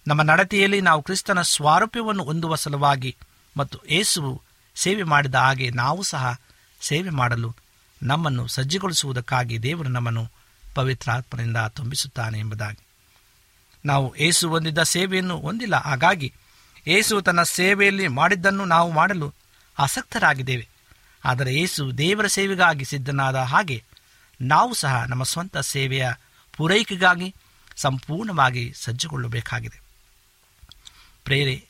ನಮ್ಮ 0.07 0.21
ನಡತೆಯಲ್ಲಿ 0.21 0.81
ನಾವು 0.81 1.01
ಕ್ರಿಸ್ತನ 1.01 1.41
ಸ್ವಾರೂಪ್ಯವನ್ನು 1.41 2.23
ಹೊಂದುವ 2.23 2.55
ಸಲುವಾಗಿ 2.55 3.15
ಮತ್ತು 3.57 3.79
ಏಸುವು 3.89 4.41
ಸೇವೆ 4.75 5.03
ಮಾಡಿದ 5.03 5.35
ಹಾಗೆ 5.35 5.69
ನಾವು 5.69 6.03
ಸಹ 6.03 6.39
ಸೇವೆ 6.81 7.09
ಮಾಡಲು 7.09 7.55
ನಮ್ಮನ್ನು 8.03 8.47
ಸಜ್ಜುಗೊಳಿಸುವುದಕ್ಕಾಗಿ 8.47 9.63
ದೇವರು 9.63 9.89
ನಮ್ಮನ್ನು 9.89 10.27
ಪವಿತ್ರಾತ್ಮನಿಂದ 10.75 11.57
ತುಂಬಿಸುತ್ತಾನೆ 11.57 12.39
ಎಂಬುದಾಗಿ. 12.39 12.87
ನಾವು 13.85 14.15
ಏಸು 14.15 14.49
ಹೊಂದಿದ್ದ 14.49 14.83
ಸೇವೆಯನ್ನು 14.83 15.37
ಹೊಂದಿಲ್ಲ. 15.37 15.75
ಹಾಗಾಗಿ 15.75 16.33
ಏಸು 16.87 17.21
ತನ್ನ 17.21 17.43
ಸೇವೆಯಲ್ಲಿ 17.43 18.07
ಮಾಡಿದ್ದನ್ನು 18.07 18.65
ನಾವು 18.65 18.91
ಮಾಡಲು 18.91 19.33
ಆಸಕ್ತರಾಗಿದ್ದೇವೆ. 19.79 20.67
ಆದರೆ 21.25 21.53
ಏಸು 21.53 21.97
ದೇವರ 21.97 22.27
ಸೇವೆಗಾಗಿ 22.27 22.85
ಸಿದ್ಧನಾದ 22.85 23.35
ಹಾಗೆ 23.35 23.83
ನಾವು 24.41 24.73
ಸಹ 24.73 25.03
ನಮ್ಮ 25.03 25.23
ಸ್ವಂತ 25.23 25.57
ಸೇವೆಯ 25.57 26.11
ಪೂರೈಕೆಗಾಗಿ 26.57 27.35
ಸಂಪೂರ್ಣವಾಗಿ 27.75 28.73
ಸಜ್ಜುಗೊಳ್ಳಬೇಕಾಗಿದೆ. 28.75 29.81
ಪ್ರೇರೆ, 31.23 31.67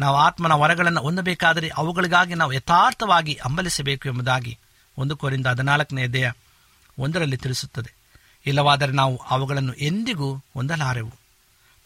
ನಾವು 0.00 0.16
ಆತ್ಮನ 0.16 0.52
ವರಗಳನ್ನು 0.52 1.00
ಹೊಂದಬೇಕಾದರೆ 1.00 1.68
ಅವುಗಳಿಗಾಗಿ 1.68 2.34
ನಾವು 2.34 2.52
ಯಥಾರ್ಥವಾಗಿ 2.52 3.38
ಹಂಬಲಿಸಬೇಕು 3.44 4.08
ಎಂಬುದಾಗಿ 4.08 4.58
ಒಂದು 4.98 5.16
ಕೋರಿಂದ 5.16 5.46
ಹದಿನಾಲ್ಕನೇ 5.46 6.06
ದೇಹ 6.06 6.32
ಒಂದರಲ್ಲಿ 6.98 7.36
ತಿಳಿಸುತ್ತದೆ. 7.36 7.94
ಇಲ್ಲವಾದರೆ 8.46 8.92
ನಾವು 8.92 9.16
ಅವುಗಳನ್ನು 9.16 9.72
ಎಂದಿಗೂ 9.72 10.34
ಹೊಂದಲಾರೆವು. 10.34 11.17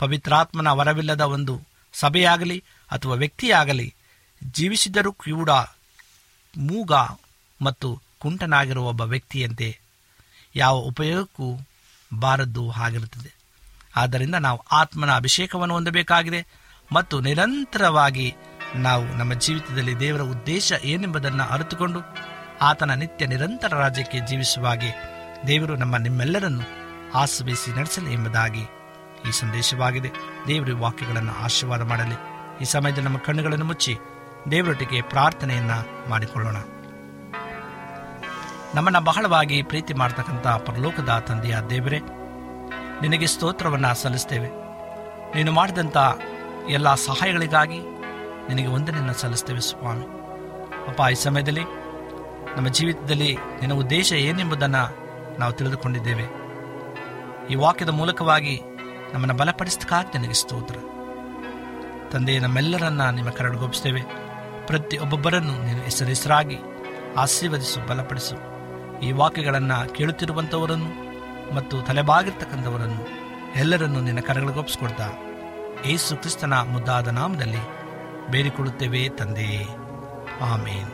ಪವಿತ್ರಾತ್ಮನ 0.03 0.73
ವರವಿಲ್ಲದ 0.73 1.21
ಒಂದು 1.21 1.55
ಸಭೆಯಾಗಲಿ 1.95 2.65
ಅಥವಾ 2.91 3.15
ವ್ಯಕ್ತಿಯಾಗಲಿ, 3.15 3.95
ಜೀವಿಸಿದರೂ 4.55 5.13
ಕೂಡ 5.13 5.51
ಮೂಗ 6.57 6.93
ಮತ್ತು 7.61 7.89
ಕುಂಟನಾಗಿರುವ 8.19 8.85
ಒಬ್ಬ 8.85 9.01
ವ್ಯಕ್ತಿಯಂತೆ 9.01 9.69
ಯಾವ 10.57 10.75
ಉಪಯೋಗಕ್ಕೂ 10.77 11.47
ಬಾರದ್ದು 12.11 12.71
ಆಗಿರುತ್ತದೆ 12.71 13.31
ಆದ್ದರಿಂದ 13.97 14.35
ನಾವು 14.35 14.65
ಆತ್ಮನ 14.73 15.15
ಅಭಿಷೇಕವನ್ನು 15.15 15.75
ಹೊಂದಬೇಕಾಗಿದೆ 15.75 16.41
ಮತ್ತು 16.93 17.21
ನಿರಂತರವಾಗಿ 17.21 18.27
ನಾವು 18.77 19.05
ನಮ್ಮ 19.17 19.33
ಜೀವಿತದಲ್ಲಿ 19.35 20.01
ದೇವರ 20.01 20.23
ಉದ್ದೇಶ 20.33 20.73
ಏನೆಂಬುದನ್ನು 20.85 21.45
ಅರಿತುಕೊಂಡು 21.45 22.01
ಆತನ 22.61 22.95
ನಿತ್ಯ 22.95 23.27
ನಿರಂತರ 23.27 23.79
ರಾಜ್ಯಕ್ಕೆ 23.79 24.19
ಜೀವಿಸುವ 24.21 24.67
ಹಾಗೆ 24.67 24.91
ದೇವರು 25.47 25.77
ನಮ್ಮ 25.77 25.97
ನಿಮ್ಮೆಲ್ಲರನ್ನು 25.97 26.67
ಆಶ್ರಯಿಸಿ 27.15 27.71
ನಡೆಸಲಿ 27.71 28.13
ಎಂಬುದಾಗಿ 28.13 28.65
ಈ 29.29 29.31
ಸಂದೇಶವಾಗಿದೆ. 29.31 30.11
ದೇವರ 30.47 30.69
ವಾಕ್ಯಗಳನ್ನು 30.79 31.45
ಆಶೀರ್ವಾದ 31.45 31.83
ಮಾಡಲಿ. 31.83 32.15
ಈ 32.61 32.65
ಸಮಯದಲ್ಲಿ 32.65 33.05
ನಮ್ಮ 33.05 33.19
ಕಣ್ಣುಗಳನ್ನು 33.19 33.65
ಮುಚ್ಚಿ 33.65 33.99
ದೇವರೊಟ್ಟಿಗೆ 34.51 35.03
ಪ್ರಾರ್ಥನೆಯನ್ನ 35.03 35.71
ಮಾಡಿಕೊಳ್ಳೋಣ. 36.09 36.57
ನಮ್ಮನ್ನ 38.75 38.99
ಬಹಳವಾಗಿ 38.99 39.63
ಪ್ರೀತಿ 39.63 39.95
ಮಾಡತಕ್ಕಂಥ 39.95 40.47
ಪರಲೋಕದ 40.47 41.25
ತಂದೆಯ 41.29 41.57
ದೇವರೇ, 41.71 41.99
ನಿನಗೆ 43.03 43.27
ಸ್ತೋತ್ರವನ್ನ 43.27 43.93
ಸಲ್ಲಿಸ್ತೇವೆ. 43.93 44.49
ನೀನು 45.37 45.53
ಮಾಡಿದಂಥ 45.53 45.97
ಎಲ್ಲ 46.69 46.95
ಸಹಾಯಗಳಿಗಾಗಿ 46.95 47.79
ನಿನಗೆ 48.49 48.67
ವಂದನೆಯನ್ನು 48.67 49.15
ಸಲ್ಲಿಸ್ತೇವೆ 49.15 49.61
ಸ್ವಾಮಿ. 49.61 50.05
ಅಪ್ಪ, 50.89 51.01
ಈ 51.11 51.15
ಸಮಯದಲ್ಲಿ 51.15 51.63
ನಮ್ಮ 52.57 52.69
ಜೀವಿತದಲ್ಲಿ 52.69 53.35
ನಿನ್ನ 53.35 53.75
ಉದ್ದೇಶ 53.75 54.13
ಏನೆಂಬುದನ್ನು 54.13 54.97
ನಾವು 55.39 55.53
ತಿಳಿದುಕೊಂಡಿದ್ದೇವೆ. 55.53 56.25
ಈ 57.51 57.55
ವಾಕ್ಯದ 57.55 57.89
ಮೂಲಕವಾಗಿ 57.89 58.63
ನಮ್ಮನ್ನು 59.13 59.35
ಬಲಪಡಿಸ್ತಕ್ಕಾಗಿ 59.35 60.19
ನಿನಗೆ 60.19 60.35
ಸ್ತೋತ್ರ. 60.35 60.77
ತಂದೆ 62.13 62.39
ನಮ್ಮೆಲ್ಲರನ್ನ 62.39 63.11
ನಿಮ್ಮ 63.11 63.31
ಕರಡುಗೊಪ್ಪಿಸ್ತೇವೆ 63.31 64.03
ಪ್ರತಿ 64.67 64.99
ಒಬ್ಬೊಬ್ಬರನ್ನು 64.99 65.65
ನೀನು 65.65 65.83
ಹೆಸರೆಸರಾಗಿ 65.83 66.57
ಆಶೀರ್ವದಿಸು, 67.17 67.87
ಬಲಪಡಿಸು. 67.87 68.53
ಈ 69.01 69.13
ವಾಕ್ಯಗಳನ್ನು 69.13 69.95
ಕೇಳುತ್ತಿರುವಂಥವರನ್ನು 69.95 70.91
ಮತ್ತು 71.55 71.83
ತಲೆಬಾಗಿರ್ತಕ್ಕಂಥವರನ್ನು 71.83 73.09
ಎಲ್ಲರನ್ನು 73.61 74.01
ನಿನ್ನ 74.01 74.21
ಕರಗಳಿಗೊಪ್ಪಿಸ್ಕೊಡ್ತಾ 74.21 75.09
ಏಸು 75.87 76.17
ಕ್ರಿಸ್ತನ 76.17 76.55
ಮುದ್ದಾದ 76.55 77.09
ನಾಮದಲ್ಲಿ 77.09 77.63
ಬೇಡಿಕೊಳ್ಳುತ್ತೇವೆ 78.31 79.09
ತಂದೆಯೇ 79.09 79.67
ಆಮೇನ್. 80.41 80.91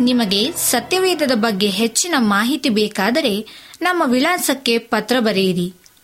ನಿಮಗೆ 0.00 0.52
ಸತ್ಯವೇದದ 0.52 1.32
ಬಗ್ಗೆ 1.34 1.70
ಹೆಚ್ಚಿನ 1.70 2.14
ಮಾಹಿತಿ 2.18 2.68
ಬೇಕಾದರೆ 2.68 3.46
ನಮ್ಮ 3.80 4.02
ವಿಳಾಸಕ್ಕೆ 4.06 4.78
ಪತ್ರ 4.78 5.16
ಬರೆಯಿರಿ. 5.20 5.74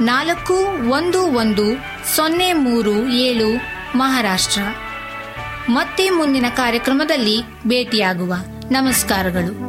ನಾಲ್ಕು 0.00 0.54
ಒಂದು 0.90 1.22
ಒಂದು 1.22 1.64
ಸೊನ್ನೆ 2.16 2.52
ಮೂರು 2.52 3.08
ಏಳು 3.08 3.56
ಮಹಾರಾಷ್ಟ್ರ. 3.98 4.60
ಮತ್ತೆ 5.68 6.10
ಮುಂದಿನ 6.10 6.46
ಕಾರ್ಯಕ್ರಮದಲ್ಲಿ 6.56 7.42
ಭೇಟಿಯಾಗುವ. 7.66 8.34
ನಮಸ್ಕಾರಗಳು. 8.70 9.65